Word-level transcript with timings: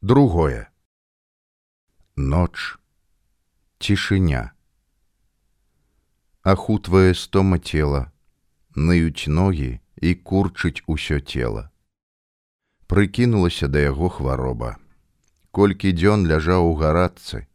другое. 0.00 0.70
Ноч 2.16 2.78
цішыня 3.78 4.54
ахутвае 6.42 7.14
стома 7.14 7.58
цела 7.58 8.10
наюць 8.74 9.26
ногі 9.26 9.82
і 9.98 10.14
курчыць 10.14 10.86
усё 10.86 11.18
цела. 11.18 11.70
Прыкінулася 12.86 13.66
да 13.66 13.82
яго 13.82 14.08
хвароба. 14.08 14.78
Колькі 15.50 15.90
дзён 15.90 16.26
ляжаў 16.30 16.70
у 16.70 16.74
гарадцы. 16.78 17.46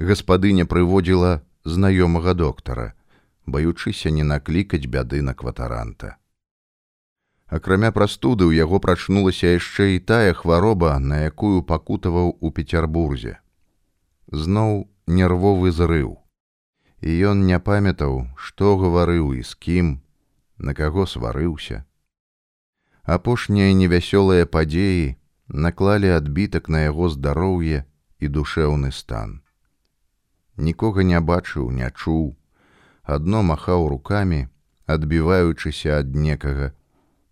Гаспадыня 0.00 0.64
прыводзіла 0.64 1.44
знаёмага 1.64 2.32
доктара 2.32 2.96
баючыся 3.44 4.08
не 4.08 4.24
наклікаць 4.24 4.88
бяды 4.88 5.20
на 5.20 5.34
кватаранта 5.34 6.16
акрамя 7.48 7.90
прастуды 7.96 8.44
ў 8.44 8.60
яго 8.60 8.80
прачнулася 8.84 9.56
яшчэ 9.56 9.88
і 9.96 9.98
тая 10.12 10.32
хвароба 10.38 10.94
на 11.10 11.20
якую 11.26 11.64
пакутаваў 11.72 12.32
у 12.40 12.52
пецярбурзе 12.60 13.36
зноў 14.44 14.88
нервовы 15.20 15.72
зрыў 15.80 16.16
і 17.00 17.18
ён 17.32 17.46
не 17.50 17.60
памятаў 17.70 18.18
што 18.48 18.76
гаварыў 18.84 19.32
і 19.40 19.46
з 19.50 19.54
кім 19.66 19.94
на 20.58 20.74
каго 20.80 21.06
сварыўся 21.06 21.84
апошнія 23.18 23.72
невясёлыя 23.72 24.44
падзеі 24.58 25.16
наклалі 25.48 26.10
адбітак 26.12 26.68
на 26.68 26.80
яго 26.84 27.08
здароўе 27.08 27.84
і 28.20 28.28
душэўны 28.28 28.92
стан. 28.92 29.40
Нікога 30.56 31.02
не 31.02 31.20
бачыў 31.20 31.70
не 31.70 31.90
чуў. 31.90 32.36
Адно 33.02 33.42
махаў 33.42 33.88
руками 33.88 34.48
адбіваючыся 34.86 35.98
ад 36.00 36.14
некага 36.14 36.72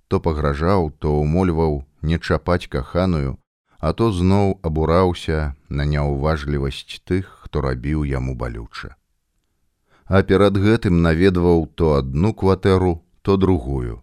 то 0.09 0.21
пагражаў, 0.21 0.93
то 0.99 1.19
ўмольваў 1.21 1.83
не 2.03 2.19
чапаць 2.19 2.69
каханую, 2.71 3.39
а 3.79 3.93
то 3.93 4.13
зноў 4.13 4.59
абураўся 4.63 5.55
на 5.69 5.85
няўважлівасць 5.85 7.03
тых, 7.05 7.27
хто 7.45 7.61
рабіў 7.61 8.05
яму 8.05 8.35
балюча. 8.35 8.95
А 10.07 10.23
перад 10.23 10.57
гэтым 10.57 11.03
наведваў 11.03 11.67
то 11.75 11.95
адну 11.99 12.33
кватэру, 12.33 13.03
то 13.23 13.37
другую. 13.37 14.03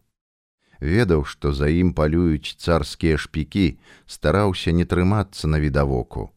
Ведаў, 0.83 1.23
што 1.23 1.53
за 1.55 1.71
ім 1.71 1.93
палююць 1.95 2.59
царскія 2.59 3.15
шпікі, 3.15 3.79
стараўся 4.05 4.75
не 4.75 4.83
трымацца 4.83 5.47
на 5.47 5.59
відавоку. 5.63 6.31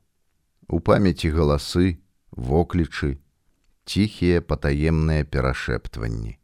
У 0.70 0.78
памяці 0.78 1.30
галасы, 1.34 1.98
воклічы, 2.30 3.18
ціхія 3.86 4.42
патаемныя 4.42 5.26
перашэптванні. 5.26 6.38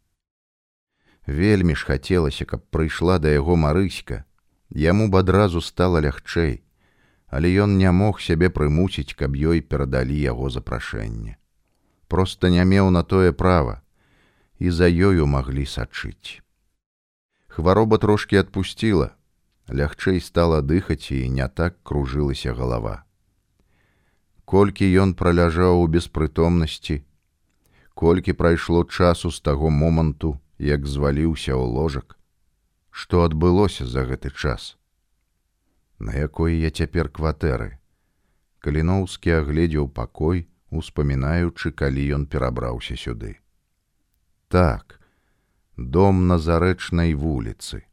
Вельмі 1.26 1.74
ж 1.74 1.86
хацелася, 1.86 2.44
каб 2.44 2.66
прыйшла 2.70 3.18
да 3.22 3.30
яго 3.30 3.54
марыська, 3.56 4.24
яму 4.70 5.08
б 5.08 5.22
адразу 5.22 5.60
стала 5.60 6.02
лягчэй, 6.02 6.62
але 7.28 7.48
ён 7.62 7.78
не 7.78 7.90
мог 7.92 8.20
сябе 8.20 8.50
прымусіць, 8.50 9.14
каб 9.14 9.38
ёй 9.38 9.62
перадалі 9.62 10.18
яго 10.18 10.50
запрашэнне. 10.50 11.38
Проста 12.08 12.50
не 12.50 12.64
меў 12.64 12.90
на 12.90 13.02
тое 13.02 13.32
права 13.32 13.80
і 14.58 14.70
за 14.70 14.90
ёю 14.90 15.26
маглі 15.26 15.64
сачыць. 15.66 16.42
Хвароба 17.48 17.98
трошки 17.98 18.36
адпусціла, 18.36 19.14
лягчэй 19.70 20.20
стала 20.20 20.60
дыхаць 20.60 21.14
і 21.14 21.30
не 21.30 21.48
так 21.48 21.78
кружылася 21.82 22.54
галава. 22.54 23.04
Колькі 24.44 24.84
ён 25.00 25.14
праляжаў 25.14 25.80
у 25.80 25.86
беспрытомнасці, 25.86 27.02
колькі 27.94 28.32
прайшло 28.32 28.84
часу 28.84 29.30
з 29.30 29.40
таго 29.40 29.70
моманту, 29.70 30.38
як 30.58 30.86
зваліўся 30.86 31.52
ў 31.56 31.64
ложак, 31.66 32.18
што 32.90 33.24
адбылося 33.24 33.86
за 33.86 34.04
гэты 34.04 34.30
час. 34.30 34.76
На 35.98 36.12
якой 36.12 36.58
я 36.60 36.70
цяпер 36.70 37.08
кватэры. 37.08 37.78
Каліноўскі 38.60 39.30
агледзеў 39.42 39.88
пакой, 39.88 40.46
успамінаючы, 40.70 41.72
калі 41.72 42.02
ён 42.14 42.26
перабраўся 42.26 42.96
сюды. 42.96 43.38
Так, 44.48 45.00
дом 45.76 46.26
на 46.28 46.38
зарэчнай 46.38 47.14
вуліцы. 47.14 47.84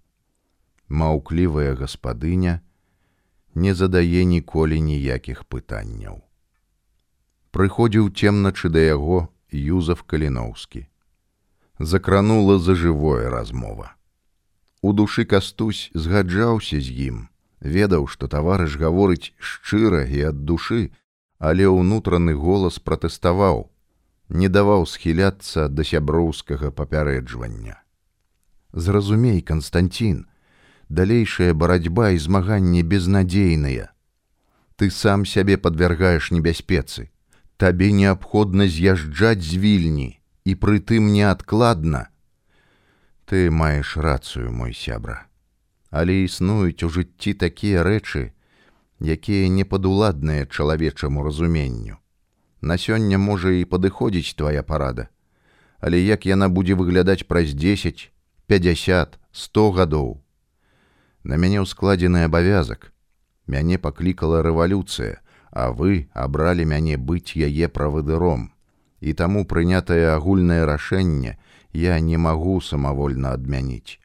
Маўклівая 0.89 1.75
гаспадыня 1.75 2.61
не 3.55 3.73
задае 3.73 4.25
ніколі 4.25 4.81
ніякіх 4.81 5.45
пытанняў. 5.45 6.21
Прыходзіў 7.51 8.13
цемначы 8.13 8.69
да 8.69 8.79
яго 8.79 9.29
Юзаф 9.49 10.03
Каліноўскі 10.05 10.85
закранула 11.79 12.59
за 12.59 12.75
жывое 12.75 13.29
размова. 13.29 13.95
У 14.81 14.93
душы 14.93 15.25
кастусь 15.25 15.91
згаджаўся 15.93 16.79
з 16.79 16.91
ім, 17.07 17.17
ведаў, 17.59 18.07
што 18.07 18.27
таварыш 18.27 18.77
гаворыць 18.77 19.31
шчыра 19.39 20.03
і 20.05 20.31
ад 20.31 20.45
душы, 20.45 20.91
але 21.39 21.67
ўнутраны 21.67 22.35
голас 22.35 22.79
пратэставаў, 22.79 23.71
не 24.29 24.47
даваў 24.47 24.85
схіляцца 24.85 25.67
да 25.67 25.83
сяброўскага 25.83 26.71
папярэджвання. 26.71 27.79
Зразумей, 28.73 29.41
Канстанцін, 29.41 30.27
далейшая 30.89 31.53
барацьба 31.53 32.11
і 32.11 32.17
змаганне 32.17 32.83
безнадзейныя. 32.83 33.91
Ты 34.75 34.91
сам 34.91 35.25
сябе 35.25 35.57
падвяргаеш 35.57 36.31
небяспецы, 36.31 37.09
табе 37.57 37.91
неабходна 37.91 38.67
з'язджаць 38.67 39.43
з 39.43 39.55
вільні, 39.59 40.18
і 40.45 40.55
прытым 40.55 41.11
неадкладна. 41.11 42.09
Ты 43.25 43.51
маеш 43.51 43.97
рацыю, 43.97 44.51
мой 44.51 44.73
сябра. 44.73 45.27
Але 45.89 46.23
існуюць 46.25 46.83
у 46.85 46.89
жыцці 46.89 47.33
такія 47.33 47.83
рэчы, 47.83 48.33
якія 49.01 49.49
не 49.49 49.65
падуладныя 49.65 50.45
чалавечаму 50.45 51.23
разуменню. 51.23 51.97
На 52.61 52.77
сёння 52.77 53.17
можа 53.17 53.53
і 53.55 53.65
падыходзіць 53.65 54.35
твоя 54.35 54.63
парада, 54.63 55.09
Але 55.79 55.99
як 56.03 56.25
яна 56.25 56.49
будзе 56.49 56.75
выглядаць 56.75 57.23
праз 57.23 57.53
10, 57.53 58.11
50, 58.47 59.19
100 59.31 59.71
гадоў. 59.71 60.19
На 61.23 61.39
мяне 61.39 61.63
ўскладзены 61.63 62.27
абавязак. 62.27 62.91
Мяне 63.47 63.79
паклікала 63.79 64.43
рэвалюцыя, 64.43 65.23
а 65.51 65.71
вы 65.71 66.09
абралі 66.13 66.65
мяне 66.65 66.97
быць 66.97 67.39
яе 67.39 67.71
правадыром 67.71 68.51
і 69.01 69.13
таму 69.13 69.45
прынятае 69.45 70.11
агульнае 70.15 70.65
рашэнне 70.65 71.35
я 71.73 71.99
не 71.99 72.17
магу 72.17 72.59
самавольна 72.61 73.33
адмяніць. 73.37 73.99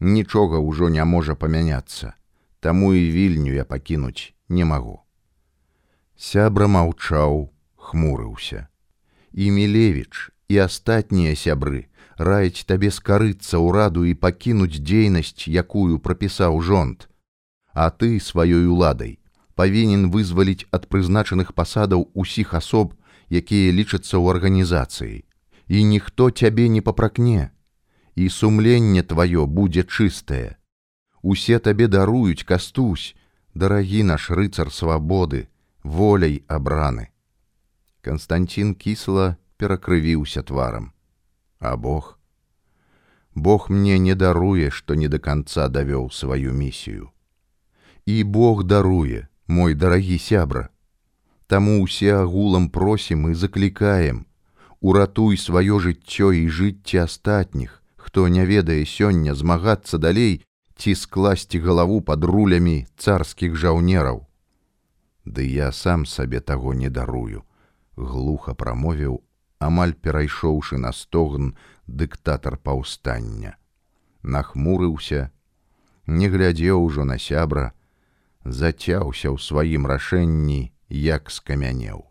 Нічога 0.00 0.60
ўжо 0.64 0.88
не 0.88 1.04
можа 1.04 1.34
памяняцца, 1.34 2.14
таму 2.60 2.92
і 2.94 3.04
вільню 3.10 3.52
я 3.54 3.64
пакінуць 3.64 4.32
не 4.48 4.64
магу. 4.64 5.00
Сябра 6.16 6.66
маўчаў, 6.66 7.50
хмурыўся. 7.76 8.66
І 9.32 9.50
Мілевіч 9.50 10.30
і 10.48 10.58
астатнія 10.66 11.36
сябры 11.36 11.86
раяць 12.16 12.66
табе 12.66 12.90
скарыцца 12.90 13.60
ўраду 13.62 14.04
і 14.04 14.14
пакінуць 14.14 14.82
дзейнасць, 14.82 15.48
якую 15.48 15.98
прапісаў 15.98 16.60
жонт. 16.60 17.08
А 17.72 17.88
ты 17.88 18.20
сваёй 18.20 18.66
уладай 18.66 19.20
павінен 19.60 20.08
вызваліць 20.08 20.64
ад 20.76 20.86
прызначаных 20.88 21.52
пасадаў 21.52 22.06
усіх 22.22 22.54
асоб, 22.58 22.94
якія 23.30 23.72
лічацца 23.72 24.18
ў 24.18 24.34
арганізацыі. 24.34 25.24
І 25.70 25.84
ніхто 25.84 26.30
цябе 26.30 26.68
не 26.68 26.82
папракне. 26.82 27.50
І 28.18 28.28
сумленне 28.28 29.02
тваё 29.06 29.46
будзе 29.46 29.86
чыстае. 29.86 30.58
Усе 31.22 31.58
табе 31.58 31.86
даруюць 31.86 32.42
кастусь 32.44 33.14
дарагі 33.54 34.02
наш 34.02 34.30
рыцар 34.30 34.74
свабоды 34.74 35.46
воляй 35.82 36.42
абраны. 36.48 37.14
Канстанцін 38.02 38.74
кісла 38.74 39.36
перакрывіўся 39.56 40.42
тварам. 40.42 40.92
А 41.60 41.76
бог? 41.76 42.18
Бог 43.34 43.70
мне 43.70 43.98
не 43.98 44.14
даруе 44.14 44.70
што 44.70 44.94
не 44.94 45.08
да 45.08 45.18
канца 45.18 45.68
давёў 45.68 46.10
сваю 46.10 46.52
місію. 46.52 47.10
І 48.06 48.24
бог 48.24 48.64
даруе 48.64 49.28
мой 49.46 49.74
дарагі 49.74 50.18
сябра 50.18 50.70
Таму 51.50 51.82
ўсе 51.82 52.14
агулам 52.14 52.68
просім 52.70 53.26
і 53.30 53.34
заклікаем: 53.34 54.22
Уратуй 54.78 55.34
сваё 55.34 55.82
жыццё 55.82 56.30
і 56.30 56.46
жыцці 56.46 57.02
астатніх, 57.02 57.82
хто 57.96 58.28
не 58.28 58.46
ведае 58.46 58.86
сёння 58.86 59.34
змагацца 59.34 59.98
далей 59.98 60.46
ці 60.78 60.94
скласці 60.94 61.58
галаву 61.66 61.98
пад 62.06 62.22
рулямі 62.24 62.86
царскіх 62.96 63.58
жаўнераў. 63.58 64.22
Ды 65.26 65.50
я 65.50 65.72
сам 65.72 66.06
сабе 66.06 66.38
таго 66.38 66.72
не 66.72 66.88
дарую, 66.88 67.42
глуха 67.96 68.54
прамовіў, 68.54 69.20
амаль 69.58 69.98
перайшоўшы 69.98 70.78
на 70.78 70.94
стогн 70.94 71.54
дыктатар 71.86 72.62
паўстання. 72.62 73.58
Нахмурыўся, 74.22 75.30
не 76.06 76.30
глядзеў 76.30 76.78
ужо 76.78 77.04
на 77.04 77.18
сябра, 77.18 77.72
зацяўся 78.44 79.34
ў 79.34 79.36
сваім 79.50 79.90
рашэнні 79.90 80.70
як 80.90 81.30
скамянеў. 81.30 82.04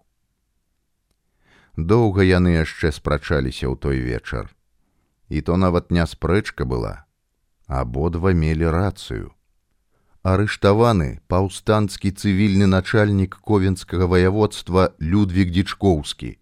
Доўга 1.76 2.24
яны 2.24 2.60
яшчэ 2.60 2.92
спрачаліся 2.92 3.68
ў 3.68 3.76
той 3.76 4.00
вечар. 4.00 4.56
І 5.30 5.42
то 5.42 5.58
нават 5.58 5.92
не 5.92 6.04
спрэчка 6.08 6.66
была, 6.66 7.06
абодва 7.68 8.34
мелі 8.34 8.72
рацыю. 8.74 9.36
арыштаваны 10.24 11.20
паўстанцкі 11.32 12.12
цывільны 12.12 12.68
начальнік 12.68 13.40
ковенскага 13.40 14.06
ваяводства 14.06 14.92
Людвік 15.00 15.52
Дчкоўскі. 15.52 16.38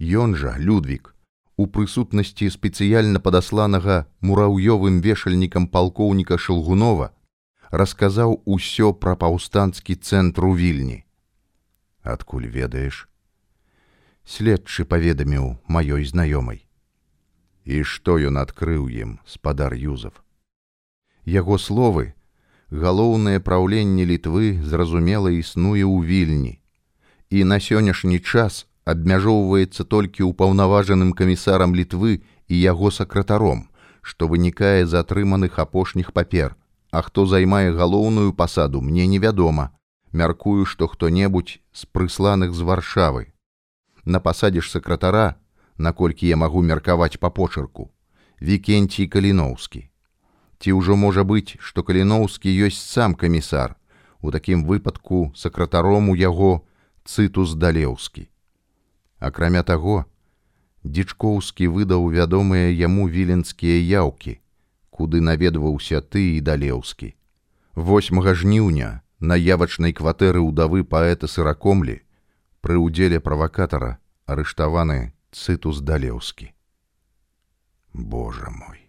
Ён 0.00 0.34
жа 0.34 0.58
Людвік 0.58 1.14
у 1.56 1.66
прысутнасці 1.66 2.50
спецыяльна 2.50 3.22
падасланага 3.22 4.06
мураўёвым 4.20 5.00
вешальнікам 5.00 5.68
палкоўніка 5.70 6.36
Шылгунова 6.36 7.14
расказаў 7.70 8.42
усё 8.44 8.92
пра 8.92 9.16
паўстанцкі 9.16 9.94
цэнтр 9.94 10.44
у 10.50 10.54
вільні. 10.56 11.05
Адкуль 12.06 12.46
ведаеш? 12.46 13.08
Следчы 14.24 14.86
паведаміў 14.86 15.58
маёй 15.66 16.06
знаёмай. 16.06 16.62
І 17.66 17.82
што 17.82 18.18
ён 18.18 18.38
адкрыў 18.38 18.86
ім 18.86 19.18
спадар 19.26 19.74
Юзов. 19.74 20.22
Яго 21.26 21.58
словы, 21.58 22.14
галоўнае 22.70 23.38
праўленне 23.40 24.04
літвы 24.04 24.62
зразумела 24.62 25.30
існуе 25.30 25.82
ў 25.86 26.02
вільні 26.02 26.54
і 27.30 27.44
на 27.44 27.58
сённяшні 27.58 28.18
час 28.18 28.66
абмяжоўваецца 28.84 29.86
толькі 29.86 30.26
ўпаўнаважаным 30.30 31.12
камісарам 31.12 31.74
літвы 31.74 32.22
і 32.48 32.54
яго 32.60 32.90
сакратаром 32.90 33.66
што 34.02 34.26
вынікае 34.30 34.86
з 34.86 34.98
атрыманых 35.02 35.58
апошніх 35.58 36.12
папер 36.12 36.54
а 36.90 37.02
хто 37.02 37.26
займае 37.26 37.70
галоўную 37.70 38.32
пасаду 38.32 38.82
мне 38.82 39.06
невядома 39.06 39.70
мяркую 40.20 40.64
што 40.64 40.88
хто-небудзь 40.92 41.58
з 41.72 41.88
прысланых 41.92 42.54
з 42.56 42.66
варшавы. 42.68 43.26
На 44.04 44.20
пасадзе 44.20 44.64
ж 44.64 44.70
сакратара 44.70 45.36
наколькі 45.78 46.28
я 46.28 46.36
магу 46.40 46.62
меркаваць 46.62 47.20
па 47.20 47.30
почырку 47.30 47.90
вікенцій 48.40 49.06
каліноўскі. 49.12 49.88
Ці 50.60 50.72
ўжо 50.72 50.96
можа 50.96 51.24
быць 51.24 51.56
што 51.60 51.84
каліноўскі 51.84 52.52
ёсць 52.68 52.80
сам 52.80 53.14
камісар 53.14 53.76
у 54.20 54.32
такім 54.32 54.64
выпадку 54.64 55.32
сакратаром 55.36 56.08
у 56.08 56.16
яго 56.16 56.64
цытус 57.04 57.54
далеўскі. 57.54 58.28
Акрамя 59.20 59.62
таго 59.62 60.04
дзічкоўскі 60.84 61.68
выдаў 61.76 62.08
вядомыя 62.16 62.72
яму 62.72 63.08
віленскія 63.08 63.78
яўкі 64.00 64.40
куды 64.96 65.20
наведваўся 65.20 66.00
ты 66.00 66.36
і 66.36 66.40
далеўскі. 66.40 67.12
8 67.76 68.34
жніўня 68.34 69.02
на 69.20 69.36
явачнай 69.40 69.92
кватэры 69.96 70.40
ўдавы 70.44 70.84
паэта 70.84 71.26
сыракомлі 71.26 72.00
пры 72.60 72.76
ўдзеле 72.80 73.20
правакатара 73.20 73.96
арыштаваны 74.26 75.12
цытус 75.32 75.80
далеўскі 75.80 76.52
Божа 77.92 78.50
мой 78.50 78.86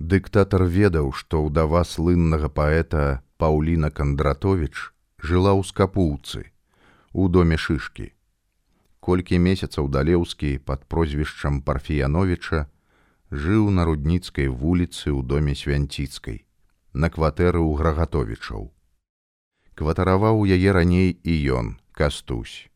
Дыктатар 0.00 0.64
ведаў, 0.64 1.12
што 1.12 1.44
ўдава 1.44 1.84
слыннага 1.84 2.48
паэта 2.48 3.20
Паўліна 3.36 3.90
Кандратович 3.92 4.92
жыла 5.20 5.52
ў 5.52 5.64
скапуўцы 5.64 6.48
у 7.12 7.28
доме 7.28 7.56
шышкі. 7.60 8.12
Колькі 9.00 9.40
месяцаў 9.44 9.88
далеўскі 9.92 10.56
пад 10.64 10.84
прозвішчам 10.88 11.60
парфіяновича 11.60 12.64
жыў 13.30 13.68
на 13.70 13.84
рудніцкай 13.84 14.48
вуліцы 14.48 15.12
ў 15.12 15.20
доме 15.24 15.56
свянціцкай, 15.56 16.44
на 16.92 17.12
кватэры 17.12 17.60
ў 17.60 17.76
грагатовічаў. 17.80 18.72
Кватараваў 19.80 20.44
яе 20.44 20.76
раней 20.76 21.16
і 21.24 21.34
ён, 21.56 21.74
кастусь. 21.96 22.68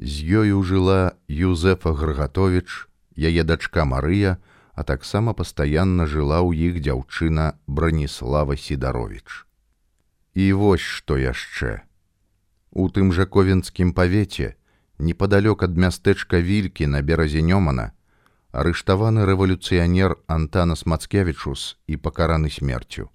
З 0.00 0.40
ёю 0.40 0.64
жыла 0.64 1.20
Юзефа 1.28 1.92
Грагатович, 1.92 2.88
яе 3.12 3.44
дачка 3.44 3.84
Марыя, 3.84 4.40
а 4.72 4.82
таксама 4.82 5.36
пастаянна 5.36 6.08
жыла 6.08 6.40
ў 6.40 6.72
іх 6.72 6.80
дзяўчына 6.80 7.60
браніслава 7.68 8.56
сідарович 8.56 9.44
і 10.34 10.52
вось 10.52 10.82
што 10.82 11.16
яшчэ. 11.16 11.82
У 12.72 12.88
тым 12.90 13.12
жа 13.14 13.26
ковенскім 13.26 13.94
павеце 13.94 14.54
непадалёк 14.98 15.62
ад 15.62 15.78
мястэчка 15.78 16.42
вількі 16.42 16.90
на 16.90 17.02
беразе 17.02 17.42
нёмана 17.42 17.92
арыштаваны 18.50 19.26
рэвалюцыянер 19.30 20.18
антанас 20.26 20.86
мацкевічус 20.86 21.76
і 21.86 21.96
пакараны 21.96 22.50
смерцю 22.50 23.10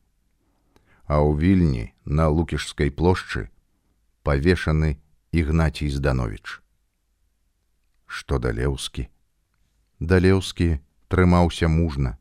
а 1.10 1.20
ў 1.26 1.36
вільні 1.42 1.86
на 2.06 2.30
лукішскай 2.30 2.94
плошчы 2.94 3.50
павешаны 4.24 4.96
ігнацій 5.34 5.90
зданович 5.90 6.62
што 8.06 8.38
далеўскі 8.38 9.10
далеўскі 10.00 10.80
трымаўся 11.10 11.68
мужна. 11.68 12.18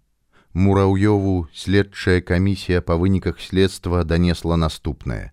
Мураўёву 0.52 1.48
следчая 1.54 2.20
камісія 2.20 2.80
па 2.82 2.96
выніках 2.96 3.40
следства 3.40 4.02
данесла 4.04 4.56
наступнае. 4.56 5.32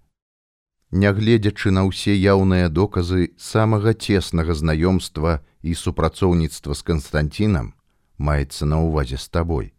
Нягледзячы 0.92 1.72
на 1.72 1.88
ўсе 1.88 2.14
яўныя 2.14 2.70
доказы 2.70 3.34
самага 3.38 3.96
цеснага 3.96 4.54
знаёмства 4.54 5.42
і 5.64 5.74
супрацоўніцтва 5.74 6.76
з 6.76 6.82
Канстантінам 6.84 7.74
маецца 8.18 8.70
на 8.70 8.84
ўвазе 8.86 9.18
з 9.18 9.28
табой. 9.30 9.75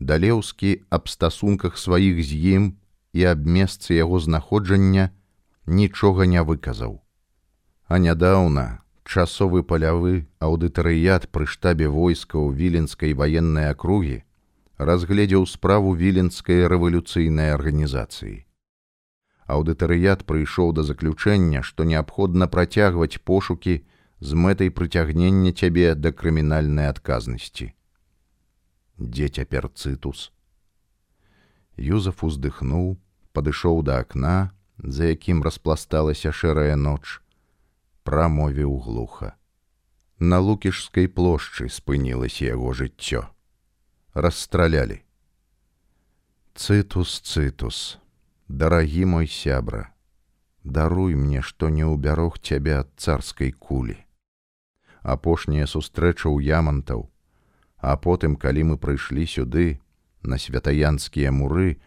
Далеўскі 0.00 0.84
аб 0.90 1.08
стасунках 1.08 1.78
сваіх 1.78 2.20
з 2.20 2.36
ім 2.56 2.64
і 3.16 3.24
аб 3.32 3.46
месцы 3.46 3.96
яго 3.96 4.20
знаходжання 4.20 5.10
нічога 5.66 6.26
не 6.26 6.42
выказаў. 6.42 7.00
А 7.88 7.98
нядаўна 7.98 8.84
часовы 9.04 9.62
палявы 9.62 10.26
аўдытарыят 10.42 11.30
пры 11.32 11.46
штабе 11.46 11.88
войска 11.88 12.36
ў 12.36 12.52
віленскай 12.52 13.14
ваеннай 13.14 13.72
акругі 13.72 14.20
разгледзеў 14.78 15.46
справу 15.48 15.94
віленскай 15.96 16.66
рэвалюцыйнай 16.68 17.54
арганізацыі. 17.56 18.44
Аўдытарыят 19.46 20.26
прыйшоў 20.26 20.72
да 20.76 20.82
заключэння, 20.82 21.62
што 21.62 21.86
неабходна 21.88 22.50
працягваць 22.50 23.22
пошукі 23.24 23.80
з 24.20 24.34
мэтай 24.34 24.70
прыцягнення 24.70 25.52
цябе 25.52 25.94
да 25.94 26.12
крымінальнай 26.12 26.90
адказнасці. 26.92 27.72
Дзе 28.98 29.28
цяпер 29.28 29.68
цытус? 29.68 30.32
Юзаф 31.76 32.24
уздыхнуў, 32.24 32.96
падышоў 33.36 33.82
да 33.84 34.00
акна, 34.00 34.56
за 34.78 35.12
якім 35.12 35.42
распласталася 35.44 36.32
шэрая 36.32 36.76
ноч, 36.80 37.20
прамовіў 38.08 38.72
глуха. 38.80 39.36
На 40.18 40.40
лукішскай 40.40 41.12
плошчы 41.12 41.68
спынілася 41.68 42.48
яго 42.48 42.72
жыццё. 42.72 43.28
Расстралялі. 44.14 45.04
Цытус 46.56 47.20
цытус, 47.20 48.00
дарагі 48.48 49.04
мой 49.04 49.28
сябра, 49.28 49.92
даруй 50.64 51.20
мне, 51.20 51.44
што 51.44 51.68
не 51.68 51.84
ўбярог 51.84 52.40
цябе 52.40 52.80
ад 52.80 52.88
царскай 52.96 53.52
кулі. 53.52 54.00
Апошняя 55.04 55.68
сустрэча 55.68 56.32
ў 56.32 56.48
ямантаў, 56.48 57.12
а 57.86 57.96
потым, 57.96 58.34
калі 58.34 58.62
мы 58.70 58.76
прыйшлі 58.82 59.24
сюды, 59.30 59.78
на 60.26 60.38
святаянскія 60.42 61.30
муры, 61.30 61.78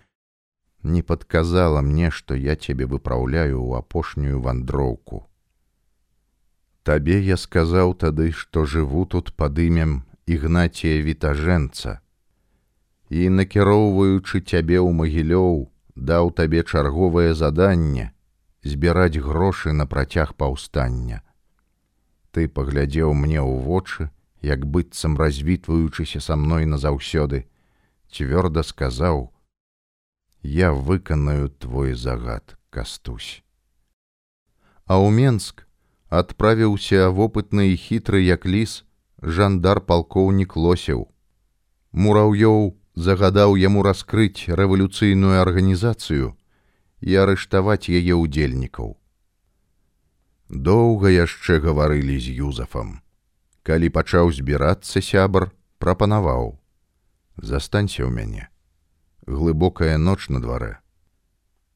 не 0.84 1.02
падказала 1.04 1.82
мне, 1.82 2.10
што 2.10 2.36
я 2.40 2.56
цябе 2.56 2.86
выпраўляю 2.88 3.60
ў 3.60 3.84
апошнюю 3.84 4.40
вандроўку. 4.40 5.28
Табе 6.88 7.20
я 7.20 7.36
сказаў 7.36 7.92
тады, 8.00 8.32
што 8.32 8.64
жыву 8.64 9.04
тут 9.06 9.34
пад 9.36 9.60
імем 9.60 10.04
ігнація 10.26 11.04
вітажэнца. 11.04 12.00
І 13.10 13.28
накіроўваючы 13.36 14.40
цябе 14.40 14.80
ў 14.80 14.96
магілёў, 14.96 15.68
даў 15.96 16.32
табе 16.32 16.64
чарговае 16.64 17.34
заданне 17.36 18.14
збіраць 18.64 19.20
грошы 19.20 19.76
на 19.76 19.84
працяг 19.84 20.32
паўстання. 20.40 21.20
Ты 22.32 22.48
паглядзеў 22.48 23.12
мне 23.12 23.44
ў 23.44 23.68
вочы, 23.68 24.08
як 24.42 24.66
быццам 24.66 25.18
развітваючыся 25.18 26.20
са 26.20 26.36
мной 26.36 26.66
назаўсёды, 26.66 27.46
цвёрда 28.12 28.64
сказаў: 28.64 29.34
«Я 30.42 30.72
выканаю 30.72 31.50
твой 31.50 31.94
загад, 31.94 32.58
кастусь. 32.70 33.44
А 34.86 34.98
ў 34.98 35.12
Менск 35.12 35.68
адправіўся 36.10 37.10
вопытны 37.14 37.74
і 37.74 37.78
хітры 37.78 38.24
як 38.26 38.46
ліс 38.46 38.86
жандар 39.22 39.82
палкоўнік 39.82 40.56
лосеў. 40.56 41.12
Мураўёў 41.92 42.80
загадаў 42.96 43.58
яму 43.60 43.84
раскрыць 43.84 44.48
рэвалюцыйную 44.48 45.42
арганізацыю 45.42 46.34
і 47.02 47.16
арыштаваць 47.16 47.92
яе 47.92 48.16
ўдзельнікаў. 48.16 48.98
Доўга 50.50 51.14
яшчэ 51.14 51.60
гаварылі 51.62 52.18
з 52.18 52.34
юзафам. 52.50 53.02
Калі 53.70 53.90
пачаў 53.94 54.32
збірацца 54.34 55.02
сябар, 55.06 55.52
прапанаваў: 55.78 56.58
Застанься 57.38 58.02
ў 58.02 58.10
мяне. 58.10 58.50
Глыбокая 59.30 60.02
ноч 60.02 60.26
на 60.34 60.42
дварэ. 60.42 60.82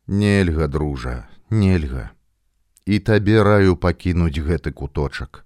Нельга, 0.08 0.66
дружа, 0.68 1.30
нельга 1.54 2.10
і 2.86 3.00
табе 3.00 3.44
раю 3.44 3.76
пакінуць 3.78 4.42
гэты 4.42 4.72
куточак. 4.72 5.46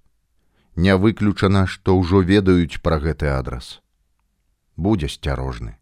Не 0.76 0.96
выключана, 0.98 1.66
што 1.68 1.98
ўжо 1.98 2.22
ведаюць 2.22 2.82
пра 2.82 2.98
гэты 3.04 3.30
адрас. 3.34 3.82
Будзе 4.76 5.12
асцярожны. 5.12 5.78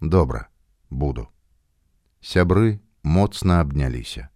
Добра, 0.00 0.48
буду. 0.90 1.28
Сябры 2.20 2.80
моцна 3.02 3.60
абняліся. 3.60 4.28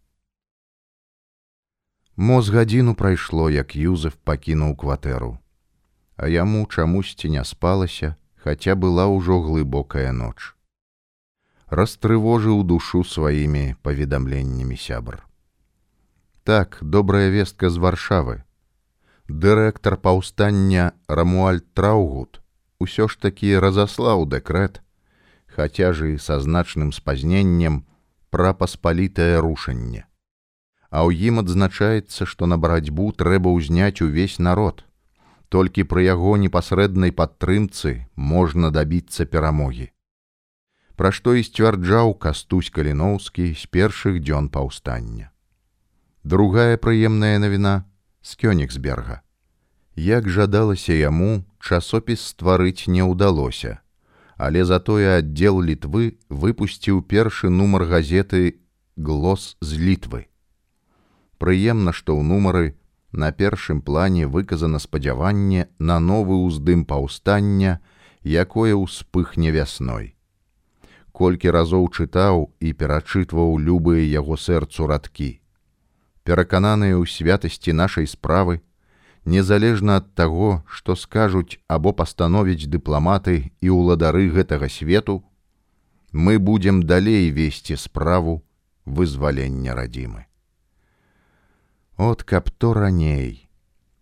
Мо 2.23 2.43
з 2.43 2.51
гадзіну 2.55 2.95
прайшло, 2.95 3.51
як 3.51 3.73
Юзеф 3.75 4.15
пакінуў 4.15 4.77
кватэру, 4.79 5.39
а 6.15 6.29
яму 6.31 6.61
чамусьці 6.71 7.31
не 7.35 7.43
спалася, 7.43 8.15
хаця 8.45 8.77
была 8.79 9.07
ўжо 9.11 9.39
глыбокая 9.43 10.13
ноч. 10.15 10.55
Растрывожыў 11.67 12.63
душу 12.63 13.03
сваімі 13.03 13.75
паведамленнямі 13.83 14.79
сябр. 14.79 15.19
Так, 16.47 16.79
добрая 16.95 17.27
вестка 17.35 17.75
з 17.75 17.83
варшавы. 17.83 18.37
Дырэктар 19.27 19.99
паўстання 19.99 20.95
Рамуальд 21.09 21.67
Траугут 21.75 22.39
усё 22.79 23.11
ж 23.11 23.19
такі 23.19 23.59
разаслаў 23.59 24.31
дэкрэт, 24.31 24.79
хаця 25.59 25.91
ж 25.91 26.15
і 26.15 26.23
са 26.23 26.39
значным 26.39 26.95
спазненнем 26.95 27.83
пра 28.31 28.55
паспалітае 28.55 29.43
рушанне 29.43 30.07
а 30.93 31.09
ў 31.09 31.33
ім 31.33 31.41
адзначаецца, 31.41 32.29
што 32.29 32.45
на 32.45 32.61
барацьбу 32.61 33.17
трэба 33.17 33.49
ўзняць 33.49 34.05
увесь 34.05 34.37
народ. 34.37 34.85
Толькі 35.49 35.89
пры 35.89 36.05
яго 36.05 36.37
непасрэднай 36.37 37.13
падтрымцы 37.17 37.93
можна 38.15 38.69
дабіцца 38.77 39.25
перамогі. 39.25 39.89
Пра 41.01 41.09
што 41.17 41.33
і 41.33 41.45
сцвярджаў 41.49 42.13
кастусь 42.21 42.69
каліноўскі 42.69 43.47
з 43.57 43.65
першых 43.73 44.21
дзён 44.21 44.53
паўстання. 44.53 45.33
Другая 46.25 46.77
прыемная 46.77 47.41
навіна 47.41 47.89
з 48.21 48.37
кёнігсберга. 48.43 49.25
Як 49.97 50.29
жадалася 50.29 50.93
яму 50.93 51.31
часопіс 51.57 52.21
стварыць 52.35 52.85
не 52.85 53.01
ўдалося, 53.01 53.81
але 54.37 54.69
затое 54.69 55.17
аддзел 55.17 55.65
літвы 55.65 56.21
выпусціў 56.29 57.01
першы 57.01 57.49
нумар 57.49 57.89
газеты 57.89 58.61
глос 58.97 59.57
з 59.65 59.81
літвы 59.81 60.29
прыемна, 61.43 61.91
што 61.91 62.15
ў 62.15 62.23
нумары 62.23 62.79
на 63.13 63.33
першым 63.33 63.83
плане 63.83 64.27
выказана 64.27 64.79
спадзяванне 64.79 65.69
на 65.79 65.99
новы 65.99 66.39
ўздым 66.47 66.87
паўстання, 66.87 67.81
якое 68.23 68.79
ўспыхне 68.79 69.51
вясной. 69.51 70.15
Колькі 71.13 71.53
разоў 71.53 71.91
чытаў 71.93 72.49
і 72.61 72.73
перачытваў 72.73 73.59
любыя 73.59 74.07
яго 74.07 74.39
сэрцу 74.39 74.87
радкі. 74.87 75.43
Перакананыя 76.25 76.97
ў 76.97 77.05
святасці 77.05 77.77
нашай 77.77 78.07
справы, 78.07 78.63
незалежна 79.27 80.01
ад 80.01 80.15
таго, 80.15 80.63
што 80.67 80.97
скажуць 80.97 81.61
або 81.69 81.93
пастановіць 81.93 82.71
дыпламаты 82.71 83.53
і 83.61 83.69
ўладары 83.77 84.31
гэтага 84.31 84.73
свету, 84.73 85.21
мы 86.13 86.39
будзем 86.39 86.83
далей 86.83 87.31
весці 87.31 87.77
справу 87.77 88.43
вызвалення 88.87 89.75
радзімы. 89.75 90.32
От 91.97 92.23
каб 92.23 92.51
то 92.51 92.75
раней, 92.75 93.49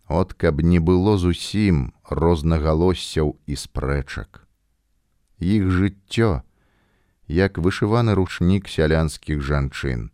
От 0.07 0.35
каб 0.35 0.61
не 0.61 0.79
было 0.79 1.17
зусім 1.19 1.93
рознагалоссяў 2.11 3.39
і 3.47 3.55
спрэчак. 3.55 4.47
Іх 5.39 5.71
жыццё, 5.71 6.43
як 7.27 7.59
вышываны 7.59 8.15
ручнік 8.15 8.69
сялянскіх 8.69 9.43
жанчын, 9.43 10.11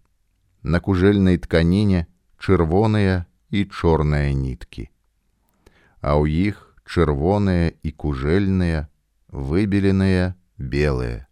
На 0.62 0.80
кужэльнай 0.80 1.38
тканіне 1.38 2.06
чырвоныя 2.38 3.24
і 3.50 3.64
чорныя 3.64 4.32
ніткі. 4.36 4.88
А 6.00 6.20
ў 6.20 6.52
іх 6.52 6.76
чырвоныя 6.84 7.72
і 7.82 7.90
кужэльныя, 7.92 8.88
выбеленыя 9.28 10.34
белыя, 10.56 11.26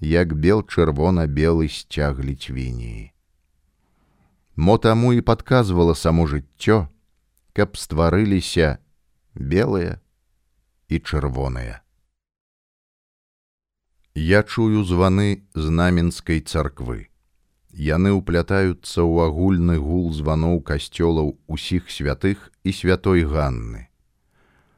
як 0.00 0.34
бел 0.34 0.64
чырвона-белы 0.64 1.68
сцяг 1.68 2.20
ліцвініі. 2.20 3.11
Мо 4.56 4.78
таму 4.78 5.12
і 5.16 5.20
падказвала 5.20 5.94
само 5.94 6.26
жыццё, 6.28 6.88
каб 7.56 7.76
стварыліся 7.80 8.78
белыя 9.34 10.00
і 10.88 11.00
чырвоныя. 11.00 11.80
Я 14.14 14.42
чую 14.42 14.84
званы 14.84 15.48
знаменскай 15.54 16.44
царквы. 16.44 17.08
Яны 17.72 18.12
ўплятаюцца 18.12 19.00
ў 19.00 19.24
агульны 19.24 19.80
гул 19.80 20.12
званоў 20.12 20.60
касцёлаў 20.60 21.40
усіх 21.48 21.88
святых 21.88 22.52
і 22.60 22.76
святой 22.76 23.24
Ганны. 23.24 23.88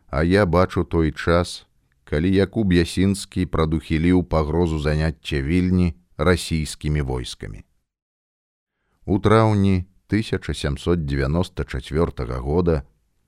А 0.06 0.22
я 0.22 0.46
бачу 0.46 0.86
той 0.86 1.10
час, 1.10 1.66
калі 2.06 2.30
Якуб 2.30 2.70
Ясінскі 2.70 3.50
прадухіліў 3.50 4.22
пагрозу 4.22 4.78
заняцця 4.78 5.42
вільні 5.42 5.98
расійскімі 6.16 7.02
войскамі. 7.02 7.66
У 9.04 9.18
траўні 9.18 9.84
1794 10.08 12.38
года 12.40 12.82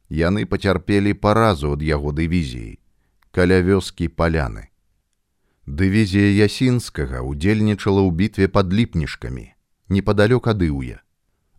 яны 0.09 0.47
пацярпелі 0.47 1.15
паразу 1.15 1.73
ад 1.77 1.83
яго 1.83 2.13
дывізіі 2.13 2.79
каля 3.37 3.61
вёскі 3.61 4.09
паляны. 4.09 4.73
Дывізія 5.67 6.47
ясінскага 6.47 7.21
удзельнічала 7.21 8.01
ў 8.01 8.11
бітве 8.15 8.49
пад 8.49 8.73
ліпнішкамі 8.73 9.53
непадалёк 9.93 10.49
адыўя, 10.49 11.05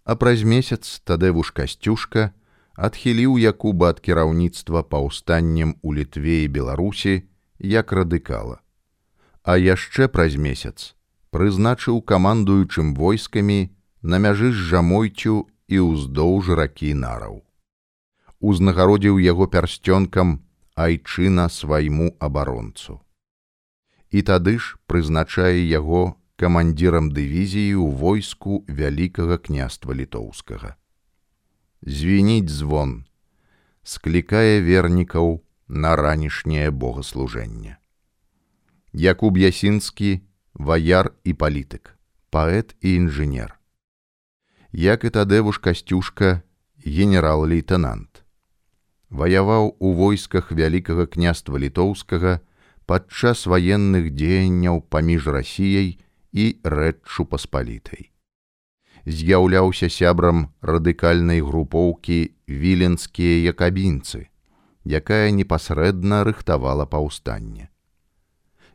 а 0.03 0.15
праз 0.15 0.41
месяц 0.41 1.01
тадэвуш 1.05 1.51
касцюшка 1.53 2.33
адхіліў 2.73 3.37
якуба 3.37 3.89
ад 3.93 4.01
кіраўніцтва 4.01 4.81
паўстаннем 4.81 5.77
у 5.81 5.93
літве 5.93 6.45
і 6.45 6.47
беларусі 6.47 7.29
як 7.59 7.93
радыкала. 7.93 8.57
А 9.43 9.57
яшчэ 9.61 10.09
праз 10.09 10.41
месяц 10.41 10.95
прызначыў 11.29 12.01
камандуючым 12.01 12.95
войскамі 12.95 13.76
на 14.07 14.19
мяжы 14.23 14.53
з 14.55 14.63
жамойцю 14.71 15.51
і 15.67 15.79
ўздоўж 15.83 16.55
ракі 16.55 16.93
нараў. 16.95 17.43
Узнагародзіў 18.39 19.19
яго 19.19 19.47
пярсцёнкам 19.51 20.39
айчына 20.79 21.49
свайму 21.51 22.15
абаронцу. 22.23 23.03
І 24.07 24.23
тады 24.23 24.53
ж 24.63 24.79
прызначае 24.87 25.59
яго 25.59 26.15
камандзірам 26.39 27.11
дывізіі 27.11 27.75
ў 27.75 27.87
войску 27.99 28.63
вялікага 28.79 29.41
княства 29.43 29.91
літоўскага. 29.91 30.79
Звініць 31.83 32.53
звон, 32.61 33.03
склікае 33.83 34.63
вернікаў 34.63 35.43
на 35.67 35.95
ранішняе 35.99 36.71
богаслужэнне. 36.71 37.75
Якуб 38.95 39.35
Ясінскі, 39.35 40.23
ваяр 40.55 41.11
і 41.27 41.35
палітык, 41.35 41.99
паэт 42.31 42.71
і 42.79 42.95
інжынер 43.03 43.56
як 44.71 45.03
і 45.03 45.09
тадэвуш 45.09 45.59
касцюшка 45.59 46.43
генерал-лейтенант. 46.83 48.23
Ваяваў 49.09 49.75
у 49.79 49.93
войсках 49.93 50.51
вялікага 50.51 51.07
княства 51.07 51.55
літоўскага 51.57 52.39
падчас 52.85 53.47
ваенных 53.47 54.11
дзеянняў 54.11 54.83
паміж 54.91 55.27
расіяй 55.27 55.99
і 56.33 56.45
рэччу 56.63 57.25
паспалітай. 57.25 58.11
З'яўляўся 59.07 59.87
сябрам 59.87 60.51
радыкальнай 60.59 61.39
групоўкі 61.39 62.35
віленскія 62.47 63.51
якабінцы, 63.55 64.27
якая 64.83 65.31
непасрэдна 65.31 66.23
рыхтавала 66.27 66.83
паўстанне. 66.83 67.71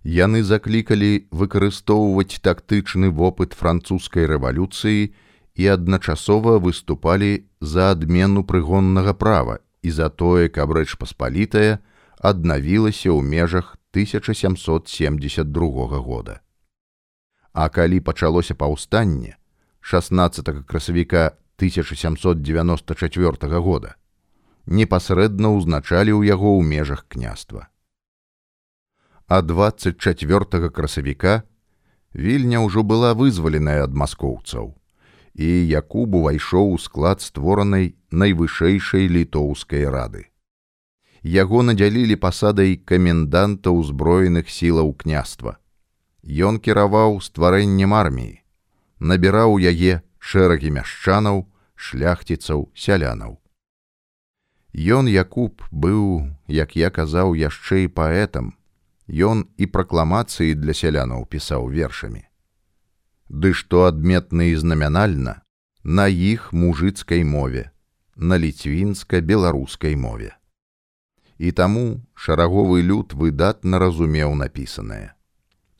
Яны 0.03 0.43
заклікалі 0.43 1.29
выкарыстоўваць 1.31 2.41
тактычны 2.41 3.13
вопыт 3.13 3.53
французскай 3.53 4.27
рэвалюцыі 4.27 5.13
і 5.55 5.67
адначасова 5.67 6.59
выступалі 6.59 7.45
за 7.61 7.91
адмену 7.93 8.45
прыгоннага 8.45 9.13
права 9.13 9.59
і 9.83 9.91
за 9.91 10.09
тое, 10.09 10.49
каб 10.49 10.73
рэч 10.73 10.97
паспалітая 10.97 11.79
аднавілася 12.19 13.13
ў 13.13 13.23
межах 13.23 13.77
1772 13.93 16.01
года. 16.01 16.41
А 17.53 17.69
калі 17.69 18.01
пачалося 18.01 18.55
паўстанне 18.55 19.37
16 19.81 20.65
красавіка 20.65 21.37
1794 21.61 23.61
года, 23.61 23.97
непасрэдна 24.65 25.53
ўзначалі 25.53 26.17
ў 26.17 26.33
яго 26.33 26.57
ў 26.57 26.65
межах 26.65 27.05
княства. 27.13 27.69
А 29.29 29.43
24 29.43 30.71
красавіка 30.71 31.43
вільня 32.15 32.65
ўжо 32.65 32.83
была 32.83 33.13
вызваленая 33.13 33.85
ад 33.85 33.93
маскоўцаў 33.93 34.82
і 35.35 35.49
Якуб 35.69 36.15
увайшоў 36.15 36.75
у 36.75 36.79
склад 36.79 37.23
створанай 37.23 37.95
найвышэйшай 38.11 39.09
літоўскай 39.09 39.89
рады. 39.89 40.29
Яго 41.23 41.63
надзялілі 41.63 42.17
пасадай 42.17 42.77
каменданта 42.77 43.71
ўзброеных 43.71 44.51
сілаў 44.51 44.93
княства. 44.93 45.59
Ён 46.23 46.59
кіраваў 46.59 47.21
стварэннем 47.23 47.95
арміі, 47.95 48.43
набіраў 48.99 49.59
яе 49.59 50.03
шэрагі 50.19 50.71
мяшчанаў, 50.79 51.47
шляхціцаў 51.75 52.71
сялянаў. 52.75 53.39
Ён 54.73 55.09
Якуб 55.09 55.63
быў, 55.71 56.33
як 56.49 56.77
я 56.77 56.91
казаў 56.91 57.35
яшчэ 57.35 57.85
і 57.85 57.89
паэтам, 57.89 58.55
Ён 59.13 59.45
і 59.59 59.67
пракламацыі 59.67 60.55
для 60.55 60.73
сялянаў 60.73 61.27
пісаў 61.27 61.69
вершамі. 61.69 62.25
Ды 63.33 63.53
што 63.57 63.87
адметна 63.89 64.53
і 64.53 64.61
знамянальна 64.61 65.41
на 65.83 66.07
іх 66.07 66.53
мужыцкай 66.53 67.25
мове 67.25 67.71
на 68.17 68.37
ліцвінска-беларускай 68.39 69.97
мове. 69.97 70.37
І 71.39 71.51
таму 71.51 72.05
шараговы 72.15 72.85
люд 72.85 73.17
выдатна 73.17 73.81
разумеў 73.83 74.37
напісанае 74.37 75.17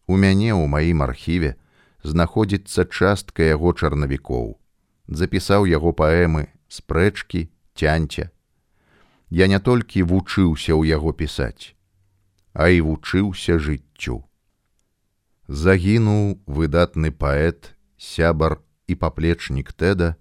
у 0.09 0.17
мяне 0.17 0.51
ў 0.57 0.65
маім 0.67 1.05
архіве 1.05 1.55
знаходзіцца 2.03 2.89
частка 2.89 3.47
яго 3.47 3.73
чарнавікоў. 3.73 4.57
Запісаў 5.07 5.69
яго 5.69 5.93
паэмы 5.93 6.49
спрэчкі 6.69 7.47
цянця 7.77 8.33
я 9.31 9.47
не 9.53 9.61
толькі 9.61 10.03
вучыўся 10.09 10.73
ў 10.73 10.89
яго 10.89 11.13
пісаць 11.13 11.77
а 12.53 12.69
і 12.69 12.81
вучыўся 12.89 13.59
жыццю 13.59 14.21
загінуў 15.49 16.43
выдатны 16.47 17.11
паэт 17.11 17.73
сябар 17.99 18.59
і 18.87 18.95
паплечнік 18.95 19.73
тэда 19.73 20.15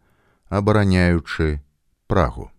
абараняючы 0.50 1.62
прагу 2.08 2.50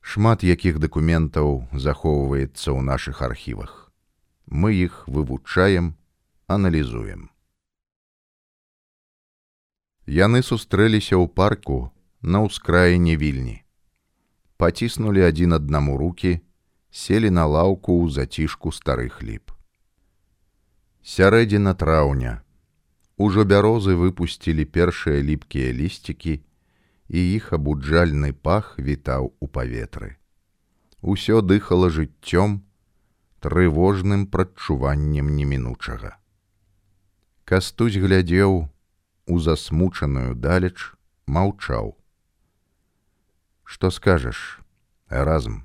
шмат 0.00 0.44
якіх 0.44 0.78
дакументаў 0.78 1.64
захоўваецца 1.72 2.68
ў 2.72 2.80
нашых 2.84 3.22
архівах 3.22 3.92
мы 4.46 4.74
іх 4.76 5.04
вывучаем 5.08 5.94
аналізуем 6.46 7.30
Яны 10.06 10.42
сустрэліся 10.44 11.16
ў 11.16 11.32
парку 11.32 11.88
на 12.20 12.44
ўскраіне 12.44 13.16
вільні. 13.16 13.64
Паціснулі 14.60 15.24
адзін 15.24 15.56
аднаму 15.56 15.96
руки, 15.96 16.44
селі 16.92 17.32
на 17.32 17.48
лаўку 17.48 18.04
ў 18.04 18.12
зацішку 18.12 18.68
старых 18.68 19.24
ліп. 19.24 19.43
Сярэдзіна 21.04 21.74
траўня. 21.76 22.30
Ужо 23.20 23.44
бярозы 23.44 23.92
выпусцілі 23.92 24.64
першыя 24.64 25.20
ліпкія 25.20 25.76
лісцікі, 25.76 26.40
і 27.12 27.18
іх 27.36 27.52
абуджальны 27.52 28.32
пах 28.32 28.78
вітаў 28.80 29.36
у 29.36 29.46
паветры. 29.46 30.16
Усё 31.04 31.44
дыхала 31.44 31.92
жыццём, 31.92 32.64
трывожным 33.44 34.24
прадчуваннем 34.32 35.28
немінучага. 35.36 36.16
Кастусь 37.44 38.00
глядзеў, 38.00 38.72
у 39.28 39.38
засмучаную 39.38 40.34
далеч 40.34 40.96
маўчаў. 41.26 41.96
Што 43.62 43.90
скажаш, 43.92 44.60
разам. 45.08 45.64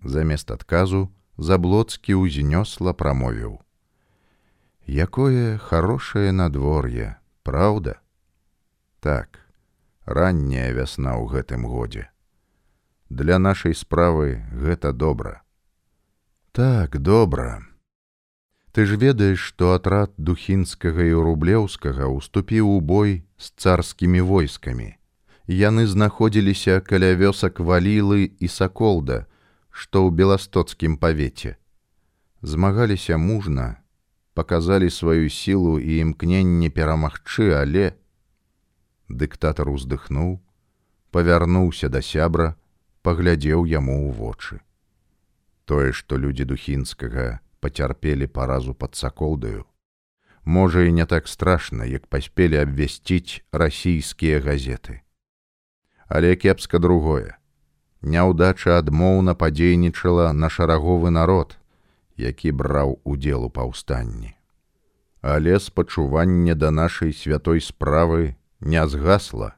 Замест 0.00 0.48
адказу 0.50 1.12
заблоцкі 1.36 2.16
ўзнёсла 2.16 2.96
прамовіў. 2.96 3.60
Якое 4.90 5.56
хорошае 5.56 6.32
надвор'е, 6.32 7.14
праўда? 7.46 8.02
Так, 8.98 9.38
ранняя 10.02 10.74
вясна 10.74 11.14
ў 11.14 11.30
гэтым 11.30 11.62
годзе. 11.62 12.10
Для 13.06 13.38
нашай 13.38 13.70
справы 13.78 14.42
гэта 14.50 14.90
добра. 14.90 15.46
Так, 16.50 16.98
добра. 16.98 17.62
Ты 18.74 18.82
ж 18.82 18.98
ведаеш, 18.98 19.38
што 19.38 19.78
атрад 19.78 20.10
духінскага 20.18 21.06
і 21.06 21.14
рублеўскага 21.22 22.10
уступіў 22.10 22.74
у 22.74 22.80
бой 22.80 23.22
з 23.38 23.54
царскімі 23.62 24.26
войскамі. 24.26 24.98
Яны 25.46 25.86
знаходзіліся 25.86 26.82
каля 26.82 27.14
вёсак 27.14 27.62
валілы 27.62 28.26
і 28.26 28.50
саколда, 28.50 29.30
што 29.70 30.02
ў 30.02 30.10
беластоцкім 30.10 30.98
павеце. 30.98 31.54
Змагаліся 32.42 33.14
мужна, 33.22 33.78
паказалі 34.34 34.90
сваю 34.90 35.28
сілу 35.28 35.78
і 35.80 35.98
імкненне 36.04 36.70
перамагчы, 36.70 37.50
але 37.54 37.92
дыктатар 39.08 39.68
уздыхнуў, 39.68 40.38
павярнуўся 41.10 41.88
да 41.88 42.02
сябра, 42.02 42.54
паглядзеў 43.02 43.66
яму 43.66 43.96
ў 44.06 44.10
вочы. 44.14 44.60
Тое, 45.64 45.92
што 45.92 46.18
людзі 46.18 46.44
духінскага, 46.44 47.40
пацярпелі 47.60 48.26
паразу 48.26 48.74
пад 48.74 48.94
саколдаю. 48.94 49.66
Можа 50.44 50.82
і 50.88 50.92
не 50.92 51.06
так 51.06 51.28
страшна, 51.28 51.84
як 51.84 52.06
паспелі 52.06 52.56
абвясціць 52.64 53.44
расійскія 53.52 54.40
газеты. 54.40 55.04
Але 56.08 56.34
кепска 56.36 56.78
другое. 56.78 57.36
Няўдача 58.02 58.80
адмоўна 58.80 59.36
падзейнічала 59.36 60.32
на 60.32 60.48
шараговы 60.48 61.10
народ, 61.12 61.59
які 62.20 62.52
браў 62.52 62.98
удзел 63.04 63.44
у 63.44 63.50
паўстанні. 63.50 64.34
Але 65.20 65.58
спачуванне 65.60 66.54
да 66.54 66.70
нашай 66.70 67.12
святой 67.12 67.60
справы 67.60 68.36
не 68.60 68.86
згасла. 68.88 69.54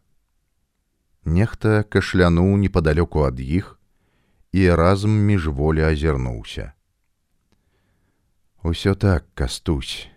Нехта 1.24 1.82
кашлянуў 1.82 2.56
непадалёку 2.58 3.26
ад 3.26 3.38
іх 3.40 3.78
і 4.52 4.70
разам 4.74 5.10
міжволі 5.10 5.82
азірнуўся. 5.86 6.72
Усё 8.62 8.94
так 8.94 9.26
кастусь. 9.34 10.08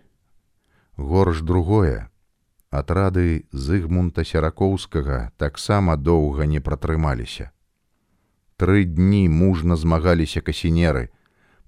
Горш 0.96 1.40
другое. 1.42 2.10
Атрады 2.70 3.46
зыгмунта 3.52 4.24
сяракоўскага 4.24 5.32
таксама 5.36 5.96
доўга 5.96 6.46
не 6.46 6.60
пратрымаліся. 6.60 7.50
Тры 8.56 8.84
дні 8.84 9.28
мужна 9.28 9.76
змагаліся 9.76 10.40
касінеры, 10.40 11.08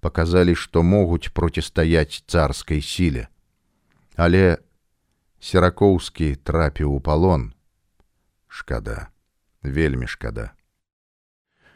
паказалі, 0.00 0.54
што 0.54 0.82
могуць 0.82 1.32
процістаяць 1.34 2.22
царскай 2.26 2.80
сіле. 2.80 3.28
Але 4.16 4.58
серакоўскі 5.40 6.34
трапіў 6.42 6.94
у 6.96 7.00
палон. 7.00 7.52
Шкада, 8.48 9.08
вельмі 9.62 10.06
шкада. 10.06 10.50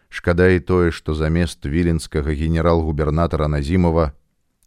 Шкада 0.09 0.49
і 0.53 0.61
тое, 0.61 0.91
што 0.91 1.15
замест 1.15 1.65
віленскага 1.65 2.35
генерал-губернатара 2.37 3.49
Назімова 3.49 4.13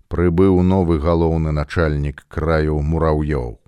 прыбыў 0.10 0.62
новы 0.64 0.98
галоўны 0.98 1.52
начальнік 1.52 2.26
краю 2.28 2.80
мураўёў. 2.82 3.60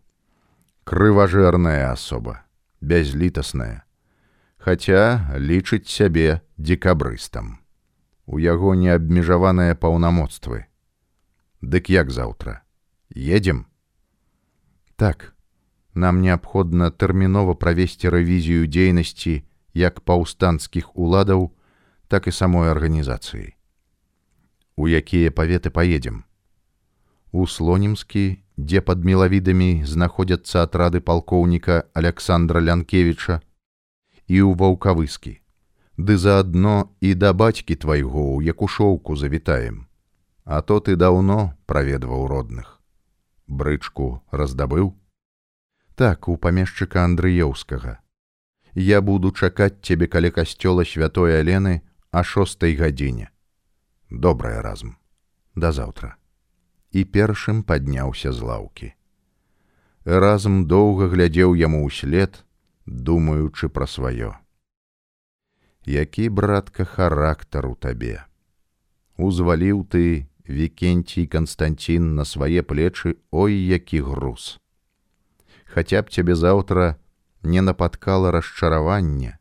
Крыважэрная 0.88 1.92
асоба, 1.92 2.48
бязлітасная, 2.82 3.84
хаця 4.58 5.30
лічыць 5.36 5.92
сябе 5.92 6.42
дзекабрыстам. 6.58 7.67
У 8.28 8.40
яго 8.44 8.76
неабмежаваныя 8.76 9.76
паўнамоцтвы. 9.76 10.68
Дык 11.62 11.90
як 11.90 12.12
заўтра 12.12 12.62
едем? 13.16 13.66
Так, 14.96 15.34
нам 15.96 16.22
неабходна 16.22 16.92
тэрмінова 16.92 17.56
правесці 17.56 18.14
рэвізію 18.14 18.68
дзейнасці 18.68 19.42
як 19.74 20.02
паўстанцкіх 20.02 20.94
уладаў, 20.96 21.52
так 22.08 22.28
і 22.28 22.36
самой 22.36 22.70
арганізацыі. 22.70 23.56
У 24.76 24.88
якія 24.88 25.32
паветы 25.32 25.72
паедзем? 25.72 26.28
у 27.32 27.48
слонімскі, 27.48 28.38
дзе 28.58 28.82
пад 28.82 29.04
мелавідамі 29.06 29.84
знаходзяцца 29.86 30.64
атрады 30.66 31.02
палкоўніка 31.02 31.84
Александра 31.94 32.64
Лянкевіча 32.64 33.42
і 34.28 34.38
ў 34.42 34.56
ваўкавыскі. 34.58 35.38
Ды 35.98 36.18
заадно 36.18 36.94
і 37.02 37.14
да 37.16 37.34
бацькі 37.34 37.76
твайго 37.76 38.38
ў 38.38 38.54
якушоўку 38.54 39.18
завітаем. 39.18 39.88
А 40.46 40.62
то 40.62 40.80
ты 40.80 40.96
даўно 40.96 41.58
праведваў 41.66 42.28
родных. 42.28 42.80
Брычку 43.48 44.22
раздабыў? 44.32 44.94
Так, 45.96 46.28
у 46.28 46.38
памешчыка 46.38 47.04
Андрыеўскага. 47.04 47.98
Я 48.74 49.02
буду 49.02 49.32
чакаць 49.32 49.82
цябе 49.82 50.08
каля 50.08 50.30
касцёла 50.30 50.86
святой 50.86 51.40
Алены 51.40 51.82
а 52.12 52.24
шостой 52.24 52.76
гадзіне. 52.76 53.32
Добрая 54.10 54.62
разум. 54.62 54.96
Да 55.56 55.72
заўтра 55.72 56.18
і 56.92 57.04
першым 57.04 57.64
падняўся 57.64 58.32
з 58.32 58.42
лаўкі. 58.50 58.90
Разам 60.06 60.66
доўга 60.72 61.10
глядзеў 61.12 61.56
яму 61.60 61.84
ўслед, 61.86 62.44
думаючы 62.86 63.70
пра 63.70 63.86
сваё. 63.86 64.32
Які 65.88 66.30
братка 66.30 66.84
характар 66.86 67.64
у 67.68 67.76
табе. 67.80 68.28
Узваліў 69.16 69.88
ты 69.88 70.28
вікенцій 70.44 71.24
Канстанцін 71.32 72.12
на 72.20 72.26
свае 72.28 72.60
плечы 72.60 73.16
ой 73.32 73.56
які 73.56 74.02
груз. 74.04 74.60
Хаця 75.64 76.04
б 76.04 76.12
цябе 76.12 76.36
заўтра 76.36 77.00
не 77.40 77.64
напаткала 77.64 78.36
расчараванне. 78.36 79.40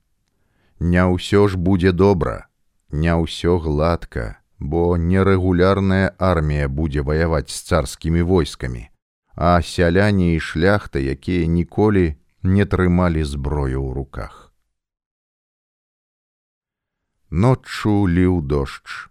Не 0.78 1.02
ўсё 1.10 1.50
ж 1.50 1.58
будзе 1.58 1.90
добра, 1.90 2.46
не 2.94 3.10
ўсё 3.10 3.58
гладка, 3.58 4.38
бо 4.62 4.94
нерэгулярная 4.94 6.14
армія 6.14 6.70
будзе 6.70 7.02
ваяваць 7.02 7.50
з 7.50 7.58
царскімі 7.74 8.22
войскамі, 8.22 8.86
а 9.34 9.58
сяляне 9.66 10.38
і 10.38 10.40
шляхта, 10.40 11.02
якія 11.02 11.50
ніколі 11.50 12.14
не 12.46 12.62
трымалі 12.62 13.26
зброю 13.26 13.82
ў 13.82 13.90
руках. 13.98 14.45
Ноччу 17.30 18.08
ліў 18.08 18.42
дождж, 18.42 19.08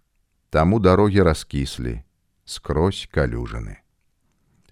таму 0.50 0.80
дарогі 0.80 1.22
раскіслі, 1.22 2.04
скрозь 2.46 3.08
калюжаны. 3.12 3.86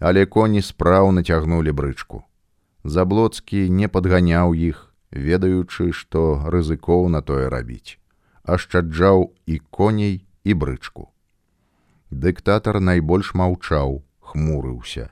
але 0.04 0.26
коні 0.26 0.62
спраўна 0.62 1.24
цягнулі 1.24 1.72
брычку. 1.72 2.24
Заблоцкі 2.84 3.70
не 3.72 3.88
падганяў 3.88 4.52
іх, 4.52 4.92
ведаючы, 5.12 5.96
што 5.96 6.44
рызыкоў 6.44 7.08
на 7.08 7.22
тое 7.22 7.48
рабіць, 7.48 8.00
ашчаджаў 8.44 9.32
і 9.48 9.60
коней 9.72 10.28
і 10.44 10.54
брычку. 10.54 11.08
Дыктатар 12.12 12.80
найбольш 12.84 13.32
маўчаў, 13.34 14.04
хмурыўся. 14.20 15.10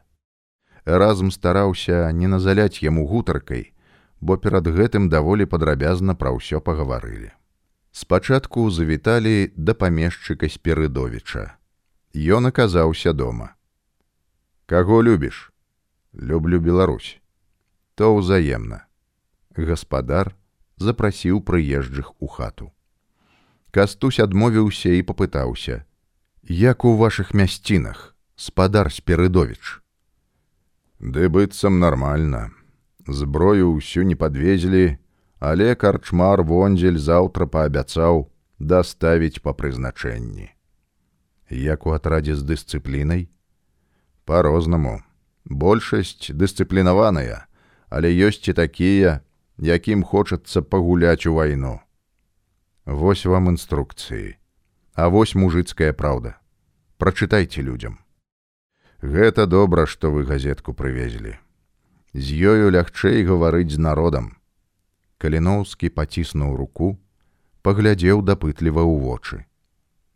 Разм 0.84 1.32
стараўся 1.32 2.12
не 2.12 2.28
назаляць 2.28 2.84
яму 2.84 3.08
гутаркай, 3.08 3.72
бо 4.20 4.36
перад 4.36 4.68
гэтым 4.68 5.08
даволі 5.08 5.48
падрабязна 5.48 6.20
пра 6.20 6.36
ўсё 6.36 6.60
пагаварылі. 6.60 7.32
Спачатку 7.92 8.72
завіталі 8.72 9.52
да 9.56 9.74
памешчыка 9.74 10.48
спірыдовіча. 10.48 11.58
Ён 12.16 12.48
аказаўся 12.48 13.14
дома. 13.14 13.56
Каго 14.66 15.04
любіш? 15.04 15.52
Люблю 16.14 16.60
Беларусь 16.60 17.22
то 18.02 18.16
ўзаемна. 18.18 18.88
Гаспадар 19.54 20.34
запрасіў 20.82 21.42
прыезджых 21.46 22.08
у 22.18 22.26
хату. 22.26 22.72
Кастусь 23.70 24.18
адмовіўся 24.18 24.90
і 24.98 25.06
папытаўся: 25.06 25.86
«Як 26.42 26.82
у 26.82 26.96
вашых 26.98 27.36
мясцінах, 27.38 28.16
спадар 28.36 28.90
Спірыдовіч. 28.90 29.86
Ды 30.98 31.30
быццам 31.30 31.78
нармальна. 31.78 32.50
Зброю 33.06 33.78
ўсю 33.78 34.02
не 34.02 34.18
падвезлі, 34.18 34.98
але 35.42 35.74
карчмар 35.74 36.44
вонзель 36.46 37.02
заўтра 37.02 37.50
паабяцаў 37.50 38.28
даставіць 38.62 39.42
па 39.42 39.58
прызначэнні. 39.58 40.54
Як 41.50 41.88
у 41.90 41.98
атрадзе 41.98 42.38
з 42.38 42.46
дысцыплінай? 42.46 43.26
Па-рознаму. 44.30 45.02
Большасць 45.46 46.30
дысцыплінаваная, 46.30 47.50
але 47.90 48.14
ёсць 48.14 48.46
і 48.46 48.54
такія, 48.54 49.26
якім 49.58 50.04
хочацца 50.06 50.62
пагуляць 50.62 51.26
у 51.26 51.34
вайну. 51.34 51.82
Вось 52.86 53.26
вам 53.26 53.50
інструкцыі, 53.50 54.38
А 54.94 55.08
вось 55.10 55.34
мужыцкая 55.36 55.94
праўда. 55.94 56.36
Прачытайце 56.98 57.64
людзям. 57.66 57.98
Гэта 59.02 59.48
добра, 59.48 59.88
што 59.88 60.12
вы 60.12 60.26
газетку 60.30 60.76
прывезлі. 60.78 61.40
З 62.14 62.28
ёю 62.54 62.70
лягчэй 62.70 63.26
гаварыць 63.26 63.72
з 63.74 63.80
народам. 63.80 64.38
Каліноўскі 65.22 65.94
паціснуў 65.94 66.56
руку, 66.58 66.98
паглядзеў 67.62 68.26
дапытліва 68.26 68.82
ў 68.82 68.94
вочы. 69.06 69.46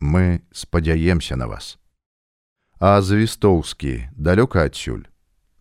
Мы 0.02 0.41
спадзяемся 0.50 1.38
на 1.38 1.46
вас. 1.46 1.78
А 2.82 2.98
звістоўскі 3.06 4.10
далёка 4.18 4.65
адсюль. 4.65 5.06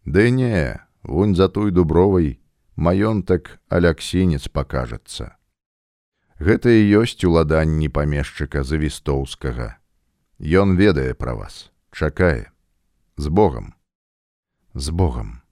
Ды 0.09 0.31
не, 0.31 0.81
Вунь 1.05 1.37
за 1.37 1.49
той 1.49 1.71
дубровай 1.71 2.41
маёнтак 2.77 3.61
аляксінец 3.69 4.49
пакажацца. 4.49 5.37
Гэта 6.41 6.73
і 6.73 7.05
ёсць 7.05 7.21
уладанні 7.21 7.93
памешчыка 7.93 8.65
завістоўскага. 8.65 9.77
Ён 10.41 10.81
ведае 10.81 11.13
пра 11.13 11.37
вас, 11.37 11.71
чакае 11.93 12.49
з 13.17 13.29
Богом. 13.29 13.75
З 14.73 14.89
Богом. 14.91 15.45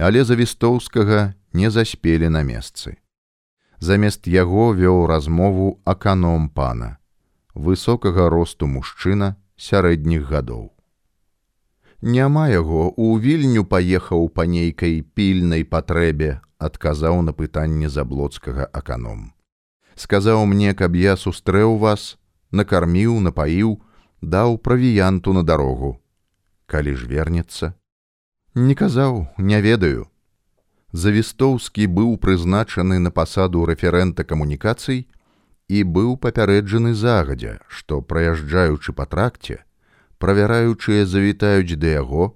Але 0.00 0.24
завістоўскага 0.24 1.36
не 1.54 1.70
заспелі 1.70 2.28
на 2.28 2.42
месцы. 2.42 2.98
Замест 3.78 4.26
яго 4.26 4.74
вёў 4.74 5.06
размову 5.06 5.80
аканом 5.84 6.48
пана, 6.50 6.98
высокага 7.54 8.28
росту 8.28 8.66
мужчына 8.66 9.36
сярэдніх 9.56 10.26
гадоў. 10.30 10.72
Няма 12.02 12.48
яго 12.48 12.90
у 12.96 13.16
вільню 13.16 13.64
паехаў 13.64 14.28
па 14.28 14.44
нейкай 14.44 15.00
пільнай 15.14 15.64
патрэбе 15.64 16.40
адказаў 16.58 17.22
на 17.22 17.32
пытанне 17.32 17.88
заблоцкага 17.88 18.66
аканом. 18.72 19.32
Сказаў 19.94 20.44
мне 20.50 20.74
каб 20.74 20.96
я 20.98 21.16
сустрэў 21.16 21.78
вас 21.78 22.18
накарміў 22.50 23.20
напаіў 23.20 23.78
даў 24.20 24.58
правіянту 24.58 25.32
на 25.32 25.42
дарогу. 25.42 26.00
Калі 26.66 26.94
ж 26.98 27.06
вернецца? 27.06 27.74
Не 28.54 28.74
казаў 28.74 29.26
не 29.38 29.60
ведаю 29.60 30.10
завістоўскі 30.94 31.90
быў 31.98 32.16
прызначаны 32.24 33.02
на 33.02 33.10
пасаду 33.10 33.66
рэферэнта 33.68 34.24
камунікацый 34.24 35.04
і 35.68 35.84
быў 35.98 36.16
папярэджаны 36.24 36.94
загадзя 37.04 37.60
што 37.68 38.00
праязджаючы 38.00 38.96
па 38.98 39.10
тракце 39.14 39.64
правяраючыя 40.24 41.04
завітаюць 41.04 41.76
да 41.76 42.00
яго, 42.00 42.32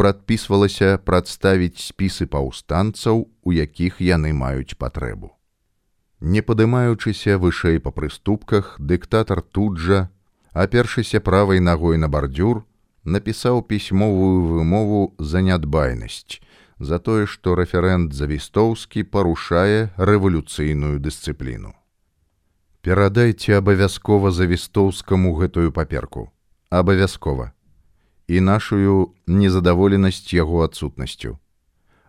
прадпісвалася 0.00 0.96
прадставіць 1.04 1.84
спісы 1.84 2.26
паўстанцаў, 2.26 3.28
у 3.42 3.52
якіх 3.52 4.00
яны 4.00 4.32
маюць 4.32 4.78
патрэбу. 4.80 5.28
Не 6.20 6.40
падымаючыся 6.40 7.36
вышэй 7.42 7.82
па 7.84 7.90
прыступках, 7.90 8.76
дыктатар 8.78 9.42
тут 9.42 9.76
жа, 9.76 10.08
апершыся 10.54 11.20
правай 11.20 11.60
нагой 11.60 11.98
на 11.98 12.08
бардюр, 12.08 12.64
напісаў 13.04 13.60
пісьмовую 13.68 14.46
вымову 14.48 15.02
за 15.18 15.42
нядбайнасць, 15.42 16.40
за 16.82 16.98
тое, 16.98 17.26
што 17.26 17.54
рэферэнт 17.54 18.12
завістоўскі 18.12 19.06
парушае 19.06 19.94
рэвалюцыйную 19.96 20.98
дысцыпліну. 20.98 21.72
Перадайце 22.82 23.58
абавязкова 23.62 24.34
завістоўскаму 24.34 25.34
гэтую 25.38 25.70
паперку 25.72 26.32
абавязкова 26.72 27.52
і 28.28 28.40
нашую 28.40 29.12
незадаволенасць 29.26 30.32
яго 30.32 30.64
адсутнасцю. 30.64 31.38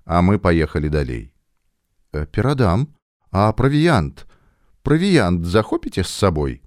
А 0.05 0.21
мы 0.21 0.39
паехалі 0.39 0.89
далей. 0.89 1.33
«Э, 2.13 2.25
перадам, 2.25 2.87
а 3.31 3.51
правіянт, 3.51 4.25
правіянт 4.83 5.45
захопіце 5.45 6.03
з 6.03 6.07
сабой. 6.07 6.61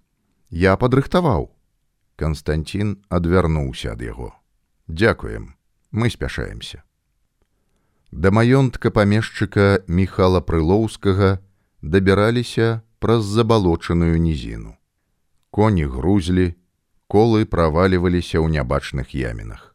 Я 0.50 0.76
падрыхтаваў. 0.76 1.50
Канстанцін 2.16 3.00
адвярнуўся 3.08 3.92
ад 3.92 4.02
яго. 4.02 4.34
Дякуем, 4.88 5.54
мы 5.90 6.10
спяшаемся. 6.10 6.82
Да 8.12 8.30
маёнтка 8.30 8.90
памешчыка 8.90 9.82
Михала 9.86 10.40
Прылоўскага 10.40 11.38
дабіраліся 11.82 12.82
праз 12.98 13.24
забалочаную 13.24 14.18
нізіну. 14.18 14.76
Коні 15.50 15.84
грузлі, 15.84 16.54
колы 17.08 17.44
праваліваліся 17.44 18.38
ў 18.38 18.46
нябачных 18.50 19.10
ямінах. 19.10 19.74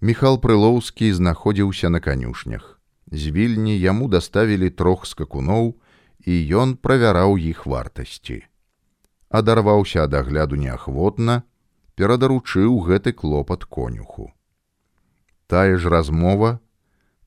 Міхал 0.00 0.42
Прылоўскі 0.42 1.12
знаходзіўся 1.14 1.88
на 1.88 2.00
канюшнях. 2.00 2.80
З 3.06 3.30
вільні 3.30 3.78
яму 3.78 4.08
даставілі 4.08 4.70
трох 4.70 5.06
скакуноў, 5.06 5.78
і 6.26 6.34
ён 6.50 6.74
правяраў 6.74 7.38
іх 7.38 7.66
вартасці. 7.66 8.42
Адарваўся 9.30 10.04
ад 10.04 10.14
агляду 10.14 10.58
неахвотна, 10.58 11.42
перадаручыў 11.94 12.78
гэты 12.82 13.12
клопат 13.12 13.64
конюху. 13.64 14.32
Тая 15.46 15.78
ж 15.78 15.88
размова, 15.88 16.58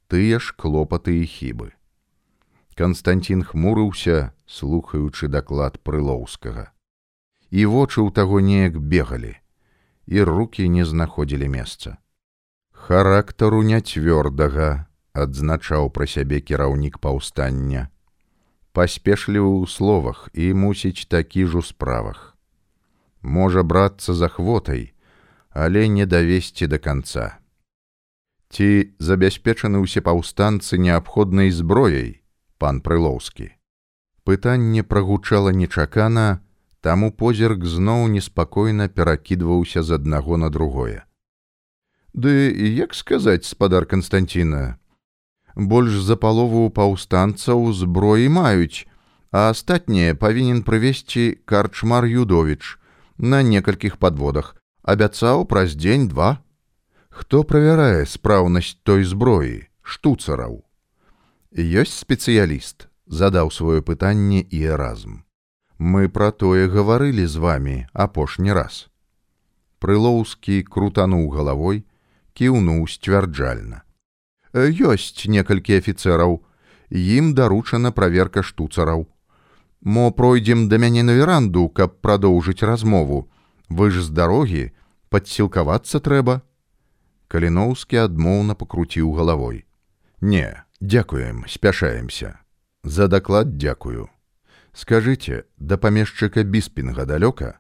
тыя 0.08 0.40
ж 0.40 0.54
клопаты 0.58 1.22
і 1.24 1.26
хібы. 1.26 1.74
Канстанцін 2.76 3.44
хмурыўся, 3.44 4.32
слухаючы 4.46 5.28
даклад 5.28 5.80
прылоўскага 5.82 6.76
і 7.56 7.66
вочы 7.72 8.02
ў 8.04 8.12
таго 8.12 8.42
неяк 8.44 8.76
бегалі, 8.76 9.36
і 10.12 10.18
руки 10.28 10.68
не 10.68 10.86
знаходзілі 10.86 11.48
месца. 11.48 11.98
Характару 12.72 13.64
няцвёрдага 13.64 14.86
адзначаў 15.16 15.90
пра 15.96 16.06
сябе 16.06 16.42
кіраўнік 16.42 17.00
паўстання. 17.00 17.88
Паспешлівы 18.76 19.48
ў 19.48 19.72
словах 19.72 20.28
і 20.34 20.52
мусіць 20.54 21.08
такі 21.08 21.48
ж 21.48 21.64
у 21.64 21.64
справах. 21.64 22.36
Можа 23.22 23.64
брацца 23.64 24.14
за 24.14 24.28
хвотай, 24.28 24.92
але 25.50 25.88
не 25.88 26.06
давесці 26.06 26.68
да 26.68 26.78
канца. 26.78 27.40
Ці 28.50 28.94
забяспечаны 29.00 29.82
ўсе 29.82 30.02
паўстанцы 30.02 30.78
неабходнай 30.78 31.52
зброяй, 31.52 32.22
пан 32.58 32.82
Прылоўскі. 32.82 33.52
Пытанне 34.26 34.84
прагучала 34.84 35.50
нечакана, 35.50 36.46
Таму 36.86 37.08
позірк 37.10 37.64
зноў 37.66 38.04
неспакойна 38.14 38.86
перакідваўся 38.94 39.82
з 39.82 39.98
аднаго 39.98 40.38
на 40.38 40.52
другое. 40.54 41.02
Ды 42.14 42.54
як 42.54 42.94
сказаць 42.94 43.50
спадар 43.50 43.88
Канстанціна, 43.90 44.78
больш 45.56 45.98
за 46.10 46.16
палову 46.26 46.70
паўстанцаў 46.70 47.74
зброі 47.74 48.30
маюць, 48.30 48.86
а 49.34 49.50
астатняе 49.56 50.14
павінен 50.14 50.62
прывесці 50.62 51.26
карчмар 51.50 52.06
Юдовіч 52.06 52.78
на 53.18 53.42
некалькіх 53.42 53.98
падводах, 53.98 54.54
абяцаў 54.86 55.50
праз 55.50 55.74
дзень 55.74 56.06
два. 56.14 56.45
Хто 57.16 57.46
правярае 57.48 58.04
спраўнасць 58.12 58.76
той 58.84 59.06
зброі, 59.08 59.72
штуцараў. 59.88 60.58
Ёсць 61.56 61.96
спецыяліст, 62.04 62.90
задаў 63.08 63.52
сваё 63.56 63.80
пытанне 63.80 64.42
і 64.44 64.60
эразм. 64.76 65.22
Мы 65.80 66.10
пра 66.12 66.36
тое 66.36 66.68
гаварылі 66.68 67.24
з 67.24 67.40
вами 67.40 67.76
апошні 67.94 68.52
раз. 68.52 68.92
Прылоўскі 69.80 70.68
крутануў 70.68 71.32
галавой, 71.32 71.86
кіўнуў 72.36 72.84
сцвярджальна. 72.92 73.88
Ёсць 74.52 75.24
некалькі 75.32 75.80
афіцэраў, 75.80 76.44
ім 76.92 77.32
даручана 77.32 77.94
праверка 77.96 78.44
штуцараў. 78.44 79.08
Мо 79.80 80.12
пройдзем 80.12 80.68
да 80.68 80.82
мяне 80.84 81.08
на 81.08 81.16
веранду, 81.16 81.70
каб 81.70 81.96
прадоўжыць 82.04 82.68
размову. 82.68 83.32
Вы 83.70 83.88
ж 83.96 84.04
з 84.04 84.12
дарогі, 84.12 84.76
падсілкавацца 85.08 86.04
трэба. 86.04 86.44
Каліноўскі 87.28 87.98
адмоўна 88.06 88.56
пакруціў 88.56 89.12
галавой. 89.18 89.66
Не, 90.22 90.64
дзякуем, 90.82 91.46
спяшаемся. 91.48 92.40
За 92.84 93.08
даклад 93.08 93.58
дзякую. 93.58 94.10
Скажыце, 94.74 95.46
да 95.58 95.78
памешчыка 95.78 96.44
біспінга 96.44 97.06
далёка, 97.06 97.60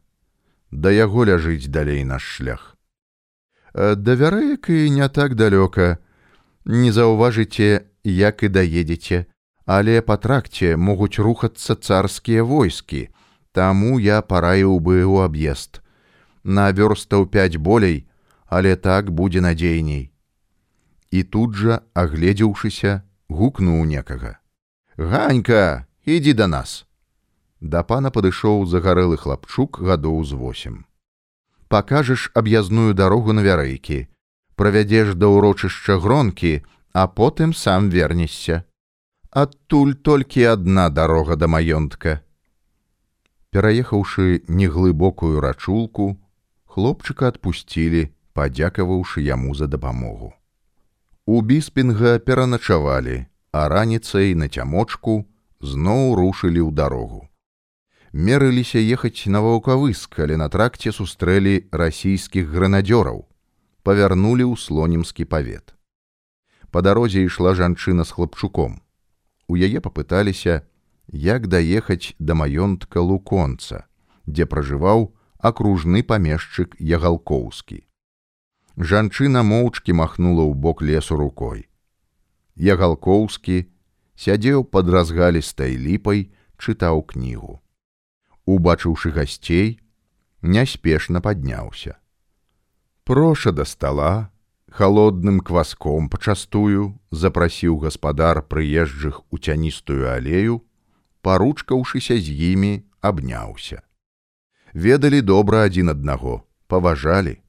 Да 0.71 0.91
яго 0.91 1.25
ляжыць 1.25 1.71
далей 1.71 2.03
наш 2.03 2.23
шлях. 2.23 2.75
Давярэк 3.73 4.69
і 4.69 4.89
не 4.89 5.07
так 5.09 5.35
далёка. 5.35 5.99
Не 6.65 6.91
заўважыце, 6.91 7.85
як 8.03 8.43
і 8.43 8.49
даедзеце, 8.49 9.25
але 9.65 10.01
па 10.01 10.17
тракце 10.17 10.75
могуць 10.75 11.19
рухацца 11.19 11.75
царскія 11.75 12.43
войскі, 12.43 13.09
таму 13.51 13.99
я 13.99 14.21
параіў 14.21 14.79
бы 14.79 15.05
ў 15.05 15.25
аб'езд. 15.29 15.81
На 16.43 16.71
вёрстаў 16.71 17.25
пяць 17.29 17.57
болей, 17.57 18.07
але 18.45 18.75
так 18.75 19.11
будзе 19.11 19.41
надзейней. 19.41 20.11
І 21.11 21.23
тут 21.23 21.55
жа, 21.55 21.81
агледзеўшыся, 21.93 23.01
гукнуў 23.29 23.85
некага. 23.85 24.39
Ганька, 24.97 25.85
ідзі 26.05 26.33
да 26.33 26.47
нас. 26.47 26.85
Да 27.61 27.83
пана 27.83 28.11
падышоў 28.11 28.65
загарэлы 28.69 29.17
хлапчук 29.17 29.81
гадоў 29.81 30.23
з 30.23 30.33
восем. 30.33 30.75
Пакажаш 31.67 32.29
аб'язную 32.33 32.93
дарогу 32.93 33.33
на 33.33 33.41
вярэйкі, 33.41 34.07
правядзеш 34.55 35.15
да 35.15 35.27
ўрочышча 35.31 35.97
гронкі, 35.99 36.61
а 36.93 37.07
потым 37.07 37.53
сам 37.53 37.89
вернешся. 37.89 38.63
Адтуль 39.31 39.95
толькі 39.95 40.45
адна 40.51 40.89
дарога 40.89 41.35
да 41.35 41.47
маёнтка. 41.47 42.21
Пераехаўшы 43.51 44.43
неглыбокую 44.47 45.39
рачулку, 45.43 46.19
хлопчыка 46.67 47.27
адпусцілі, 47.33 48.15
падзякаваўшы 48.35 49.23
яму 49.23 49.55
за 49.55 49.67
дапамогу. 49.67 50.33
У 51.25 51.41
біспінга 51.41 52.19
пераначавалі, 52.19 53.25
а 53.51 53.69
раніцай 53.71 54.35
на 54.35 54.51
цямочку 54.51 55.23
зноў 55.63 56.19
рушылі 56.19 56.61
ў 56.67 56.71
дарогу. 56.75 57.25
Мерыліся 58.11 58.79
ехаць 58.79 59.27
на 59.31 59.39
ваўкавыск, 59.43 60.19
але 60.19 60.37
на 60.37 60.47
тракце 60.51 60.91
сустрэлі 60.91 61.55
расійскіх 61.71 62.51
гранадзёраў, 62.51 63.23
павярнулі 63.87 64.45
ў 64.51 64.59
слонімскі 64.59 65.25
павет. 65.25 65.73
Па 66.71 66.83
дарозе 66.83 67.23
ішла 67.23 67.55
жанчына 67.55 68.03
з 68.03 68.11
хлапчуком. 68.11 68.79
У 69.47 69.55
яе 69.55 69.79
папыталіся, 69.79 70.67
як 71.07 71.47
даехаць 71.47 72.15
да 72.19 72.35
маёнтка 72.35 72.99
луконца, 72.99 73.87
дзе 74.27 74.45
пражываў 74.45 75.11
акружны 75.39 76.03
памешчык 76.03 76.75
ягалкоўскі. 76.79 77.83
Жанчына 78.75 79.43
моўчкі 79.47 79.95
махнула 79.95 80.43
ў 80.43 80.53
бок 80.53 80.83
лесу 80.83 81.15
рукой. 81.15 81.67
Ягалкоўскі 82.59 83.71
сядзеў 84.19 84.67
пад 84.67 84.91
разгалістай 84.91 85.79
ліпай, 85.79 86.31
чытаў 86.59 87.03
кнігу. 87.07 87.63
Убачыўшы 88.45 89.11
гасцей, 89.15 89.79
няспешна 90.41 91.21
падняўся. 91.21 91.95
Проша 93.03 93.51
да 93.51 93.65
стала, 93.65 94.31
холодным 94.67 95.39
кваском 95.39 96.09
пачастую 96.09 96.99
запрасіў 97.11 97.79
гаспадар 97.79 98.43
прыезджых 98.43 99.23
у 99.31 99.37
цяністую 99.37 100.11
алею, 100.11 100.67
паручкаўшыся 101.23 102.19
з 102.19 102.27
імі 102.51 102.83
абняўся. 102.99 103.81
Ведалі 104.75 105.21
добра 105.21 105.63
адзін 105.63 105.95
аднаго, 105.95 106.43
паважалі, 106.67 107.39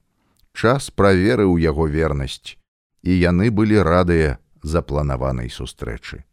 час 0.57 0.89
праверыў 0.89 1.57
яго 1.61 1.85
вернасць, 1.85 2.57
і 3.05 3.13
яны 3.13 3.53
былі 3.53 3.77
радыя 3.85 4.37
запланаванай 4.65 5.53
сустрэчы. 5.53 6.23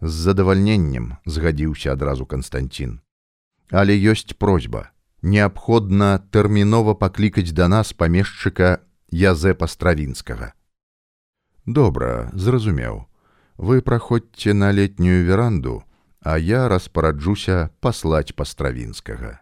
З 0.00 0.12
задавальненнем 0.28 1.16
згадзіўся 1.24 1.96
адразу 1.96 2.28
Канстанцін. 2.28 3.00
Але 3.72 3.96
ёсць 3.96 4.36
просьба, 4.36 4.92
неабходна 5.22 6.20
тэрмінова 6.30 6.94
паклікаць 7.00 7.56
да 7.56 7.68
нас 7.72 7.96
памешчыка 7.96 8.84
Язэпа 9.10 9.66
стравінскага. 9.66 10.52
Добра, 11.64 12.30
зразумеў. 12.34 13.06
Вы 13.56 13.80
праходзьце 13.80 14.52
на 14.52 14.70
летнюю 14.70 15.24
веранду, 15.24 15.82
а 16.20 16.36
я 16.38 16.68
распараджуся 16.68 17.70
паслаць 17.80 18.36
пастравінскага. 18.36 19.40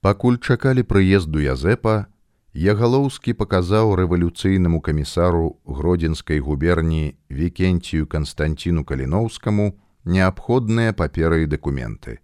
Пакуль 0.00 0.38
чакалі 0.38 0.84
прыезду 0.84 1.42
Язэпа, 1.42 2.06
Ягалоўскі 2.54 3.32
паказаў 3.34 3.96
рэвалюцыйнаму 3.98 4.78
камісару 4.80 5.58
гродзенскай 5.66 6.38
губерніі 6.38 7.18
Вкенцію 7.26 8.06
Канстанціну 8.06 8.84
Каліноўскаму 8.86 9.74
неабходныя 10.04 10.92
паперы 10.94 11.42
і 11.42 11.46
дакументы. 11.50 12.22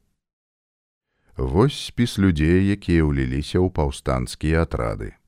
Вось 1.35 1.75
спіс 1.75 2.15
людзей, 2.23 2.63
якія 2.71 3.03
ўліліся 3.11 3.59
ў 3.59 3.75
паўстанцкія 3.75 4.63
атрады. 4.63 5.19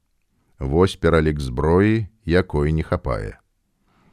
Вось 0.63 0.95
пералік 0.95 1.41
зброі, 1.41 2.07
якой 2.23 2.71
не 2.71 2.87
хапае. 2.87 3.43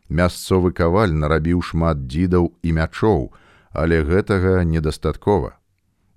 Мясцовы 0.10 0.74
каваль 0.74 1.14
нарабіў 1.14 1.62
шмат 1.62 2.10
дзідаў 2.10 2.50
і 2.66 2.74
мячоў, 2.74 3.30
але 3.70 4.02
гэтага 4.02 4.66
недастаткова. 4.66 5.54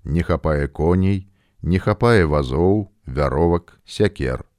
Не 0.03 0.25
хапае 0.25 0.65
коней, 0.65 1.29
не 1.61 1.77
хапае 1.77 2.25
вазоў, 2.25 2.89
вяровак, 3.05 3.77
сякер. 3.85 4.49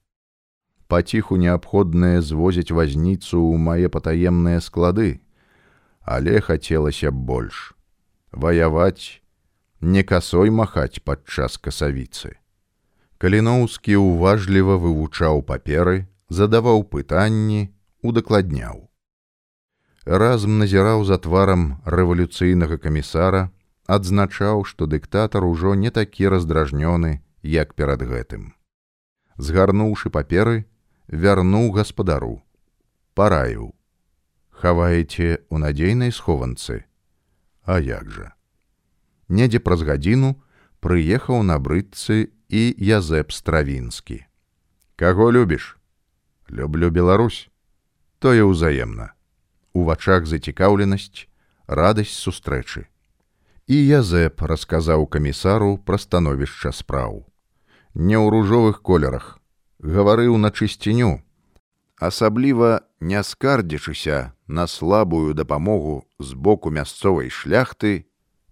Паціху 0.89 1.37
неабходнае 1.41 2.21
звозіць 2.21 2.71
вазніцу 2.71 3.41
ў 3.41 3.57
мае 3.57 3.89
патаемныя 3.89 4.61
склады, 4.61 5.21
але 6.05 6.41
хацелася 6.41 7.11
б 7.11 7.17
больш. 7.33 7.73
Ваяваць, 8.33 9.25
не 9.81 10.03
касой 10.05 10.51
махаць 10.51 11.01
падчас 11.01 11.57
касавіцы. 11.57 12.37
Каліноўскі 13.19 13.97
ўважліва 13.97 14.77
вывучаў 14.77 15.41
паперы, 15.49 16.05
задаваў 16.29 16.85
пытанні, 16.85 17.73
удакладняў. 18.03 18.91
Разам 20.05 20.59
назіраў 20.61 21.05
за 21.09 21.17
тварам 21.17 21.81
рэвалюцыйнага 21.89 22.77
камісара, 22.77 23.49
адзначаў, 23.89 24.65
што 24.69 24.85
дыктатар 24.85 25.45
ужо 25.49 25.73
не 25.75 25.91
такі 25.91 26.29
раздражнёны, 26.29 27.25
як 27.41 27.73
перад 27.73 28.05
гэтым. 28.05 28.53
Згарнуўшы 29.37 30.11
паперы, 30.11 30.69
вярнуў 31.09 31.71
гаспадару, 31.77 32.43
параіў: 33.15 33.75
Хаваеце 34.51 35.45
ў 35.51 35.55
надзейнай 35.59 36.13
схованцы, 36.13 36.85
А 37.65 37.81
як 37.81 38.11
жа. 38.11 38.33
Недзе 39.29 39.59
праз 39.59 39.83
гадзіну 39.89 40.37
прыехаў 40.85 41.43
на 41.43 41.57
брыдцы 41.59 42.29
і 42.49 42.63
Язэп 42.77 43.33
стравінскі. 43.33 44.25
Каго 44.97 45.33
любіш? 45.33 45.77
Люблю 46.49 46.91
Беларусь, 46.91 47.49
тое 48.21 48.45
ўзаемна. 48.45 49.17
У 49.73 49.89
вачах 49.89 50.29
зацікаўленасць, 50.29 51.27
радасць 51.67 52.15
сустрэчы. 52.15 52.87
І 53.67 53.77
Язэп 53.81 54.45
расказаў 54.45 55.09
камісару 55.09 55.81
пра 55.89 55.97
становішча 55.97 56.71
спраў. 56.71 57.25
Не 57.97 58.21
ў 58.21 58.29
ружовых 58.29 58.85
колерах, 58.85 59.41
гаварыў 59.79 60.37
на 60.37 60.51
чысціню, 60.51 61.23
асабліва 61.99 62.83
не 63.01 63.23
скардзячыся 63.23 64.33
на 64.47 64.67
слабую 64.67 65.35
дапамогу 65.35 66.07
з 66.19 66.35
боку 66.35 66.71
мясцовай 66.71 67.31
шляхты, 67.31 68.07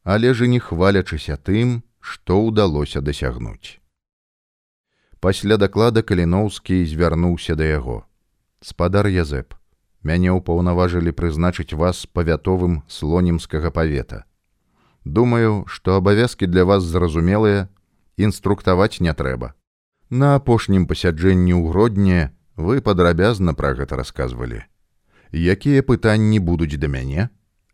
але 0.04 0.34
ж 0.34 0.46
і 0.46 0.56
не 0.56 0.60
хвалячыся 0.60 1.36
тым, 1.36 1.82
што 2.00 2.42
ўдалося 2.42 3.00
дасягнуць. 3.00 3.78
Пасля 5.22 5.56
даклада 5.56 6.02
каліноўскі 6.02 6.82
звярнуўся 6.84 7.54
да 7.54 7.64
яго. 7.64 8.02
Спадар 8.58 9.06
Язэп, 9.06 9.54
мяне 10.02 10.34
ўпаўнаважылі 10.34 11.14
прызначыць 11.14 11.78
вас 11.78 12.06
павятовым 12.10 12.82
слонімскага 12.88 13.70
павета. 13.70 14.26
Думаю, 15.04 15.64
што 15.66 15.94
абавязкі 15.98 16.46
для 16.46 16.64
вас 16.66 16.82
зразумелыя, 16.82 17.70
інструктаваць 18.18 18.98
не 18.98 19.14
трэба. 19.14 19.54
На 20.12 20.34
апошнім 20.36 20.82
пасяджэнні 20.88 21.54
ў 21.56 21.72
гродні 21.72 22.16
вы 22.60 22.82
падрабязна 22.84 23.52
пра 23.56 23.72
гэта 23.76 23.96
расказвалі. 23.96 24.58
Якія 25.32 25.80
пытанні 25.88 26.40
будуць 26.48 26.76
да 26.80 26.88
мяне, 26.94 27.30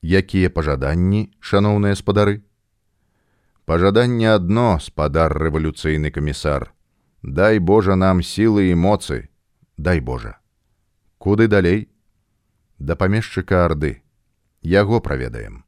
якія 0.07 0.47
пажаданні, 0.47 1.23
шаноўныя 1.43 1.99
спадары? 1.99 2.47
Пажаданне 3.67 4.29
адно, 4.31 4.79
спадар 4.79 5.35
рэвалюцыйны 5.35 6.15
камісар, 6.15 6.71
Дай 7.23 7.59
Божа 7.59 7.97
нам 7.99 8.23
сілы 8.23 8.71
і 8.71 8.77
моцы, 8.79 9.27
дай 9.77 9.99
Божа. 9.99 10.39
куды 11.19 11.49
далей? 11.49 11.91
Да 12.79 12.95
памешчыка 12.95 13.65
арды. 13.65 14.03
Яго 14.63 15.01
праведаем. 15.01 15.65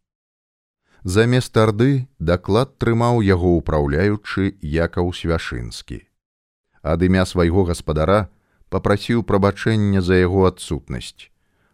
Замест 1.03 1.57
арды 1.57 2.07
даклад 2.21 2.79
трымаў 2.79 3.27
яго 3.27 3.59
ўпраўляючы 3.59 4.55
якаў 4.63 5.11
свяшынскі 5.11 6.07
ад 6.83 7.03
імя 7.03 7.27
свайго 7.27 7.65
гаспадара 7.69 8.29
попрасіў 8.69 9.23
прабачэння 9.27 10.01
за 10.01 10.17
яго 10.21 10.47
адсутнасць. 10.49 11.29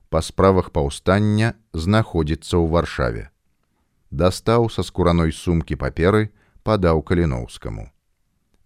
Па 0.09 0.23
справах 0.23 0.71
паўстання 0.71 1.55
знаходзіцца 1.73 2.57
ў 2.57 2.66
варшаве. 2.71 3.25
Дастаў 4.11 4.71
са 4.71 4.83
скураной 4.87 5.33
сумкі 5.33 5.77
паперы 5.77 6.31
падаў 6.62 7.03
каліноўскаму. 7.03 7.90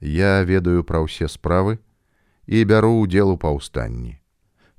Я 0.01 0.45
ведаю 0.45 0.85
пра 0.85 1.05
ўсе 1.05 1.29
справы 1.29 1.81
і 2.47 2.65
бяру 2.65 2.93
ўдзел 3.05 3.37
у 3.37 3.41
паўстанні. 3.41 4.21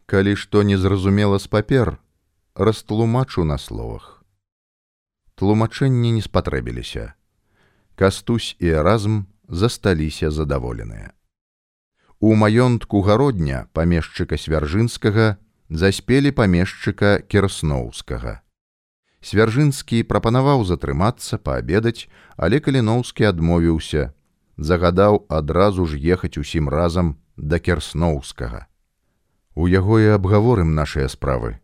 Калі 0.06 0.36
што 0.36 0.63
незразумела 0.65 1.38
з 1.39 1.47
папер 1.47 1.97
растлумачу 2.56 3.43
на 3.43 3.58
словах. 3.58 4.24
Тлумачэнні 5.36 6.12
не 6.17 6.21
спатрэбіліся. 6.21 7.13
Кастусь 7.95 8.56
і 8.60 8.74
эразм 8.82 9.26
засталіся 9.47 10.32
задаволеныя. 10.32 11.13
У 12.23 12.36
маёнтку 12.36 13.01
гародня 13.01 13.65
памешчыка 13.73 14.38
свяржынскага 14.38 15.39
заспелі 15.73 16.29
памешчыка 16.29 17.17
керсноўскага. 17.25 18.45
Свяржынскі 19.25 20.03
прапанаваў 20.05 20.62
затрымацца 20.69 21.41
паабедаць, 21.41 22.05
але 22.38 22.62
каліноўскі 22.62 23.25
адмовіўся, 23.25 24.13
загадаў 24.53 25.25
адразу 25.34 25.89
ж 25.89 25.97
ехаць 25.97 26.38
усім 26.38 26.69
разам 26.69 27.17
да 27.38 27.57
керсноўскага. 27.57 28.69
У 29.57 29.65
яго 29.65 29.97
і 29.97 30.13
абгаворым 30.21 30.77
нашыя 30.77 31.10
справы, 31.10 31.57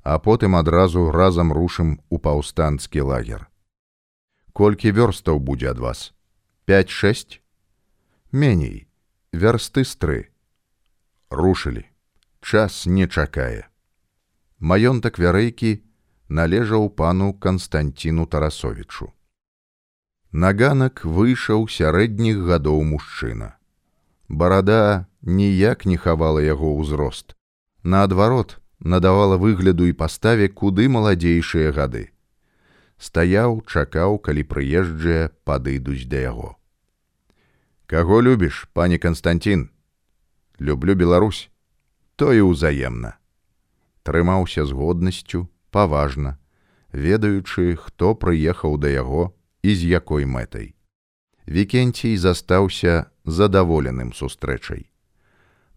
а 0.00 0.16
потым 0.16 0.56
адразу 0.56 1.10
разам 1.12 1.52
рушым 1.52 2.00
у 2.08 2.16
паўстанскі 2.16 3.04
лагер. 3.12 3.44
Колькі 4.56 4.88
вёрстаў 4.88 5.36
будзе 5.36 5.68
ад 5.76 5.84
вас? 5.84 6.12
5-6? 6.64 7.44
Меней, 8.32 8.87
вярсты 9.32 9.84
стры. 9.84 10.30
Рушылі. 11.30 11.84
Час 12.40 12.86
не 12.86 13.06
чакае. 13.08 13.68
Маёнтак 14.58 15.18
вярэйкі 15.18 15.84
належаў 16.28 16.88
пану 16.88 17.34
Канстанціну 17.34 18.26
Тарасовічу. 18.26 19.12
На 20.32 20.52
ганак 20.52 21.04
выйшаў 21.04 21.68
сярэдніх 21.68 22.40
гадоў 22.48 22.82
мужчына. 22.84 23.56
Барада 24.28 25.06
ніяк 25.22 25.84
не 25.84 25.96
хавала 25.96 26.40
яго 26.40 26.72
ўзрост. 26.76 27.36
Наадварот, 27.82 28.60
надавала 28.80 29.36
выгляду 29.36 29.84
і 29.84 29.92
паставе 29.92 30.48
куды 30.48 30.88
маладзейшыя 30.88 31.72
гады. 31.72 32.12
Стаяў, 32.98 33.62
чакаў, 33.66 34.18
калі 34.18 34.42
прыезджыя 34.44 35.30
падыдуць 35.44 36.08
да 36.08 36.16
яго. 36.32 36.57
Каго 37.88 38.22
любіш, 38.22 38.68
пане 38.72 38.98
Канстантин, 38.98 39.70
люблю 40.60 40.94
Беларусь, 40.94 41.48
то 42.20 42.36
і 42.36 42.44
ўзаемна. 42.44 43.16
Трымаўся 44.04 44.68
з 44.68 44.76
годнасцю, 44.76 45.48
паважна, 45.72 46.36
ведаючы, 46.92 47.80
хто 47.80 48.12
прыехаў 48.12 48.76
да 48.76 48.92
яго 48.92 49.32
і 49.64 49.72
з 49.72 49.88
якой 49.88 50.28
мэтай. 50.28 50.76
Вікенцій 51.48 52.12
застаўся 52.20 53.08
задаволеным 53.24 54.12
сустрэчай. 54.12 54.92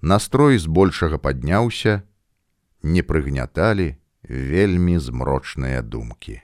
Настрой 0.03 0.59
збольшага 0.59 1.15
падняўся, 1.15 2.03
не 2.83 3.07
прыгняталі 3.07 3.95
вельмі 4.27 4.99
змрочныя 4.99 5.79
думкі. 5.79 6.43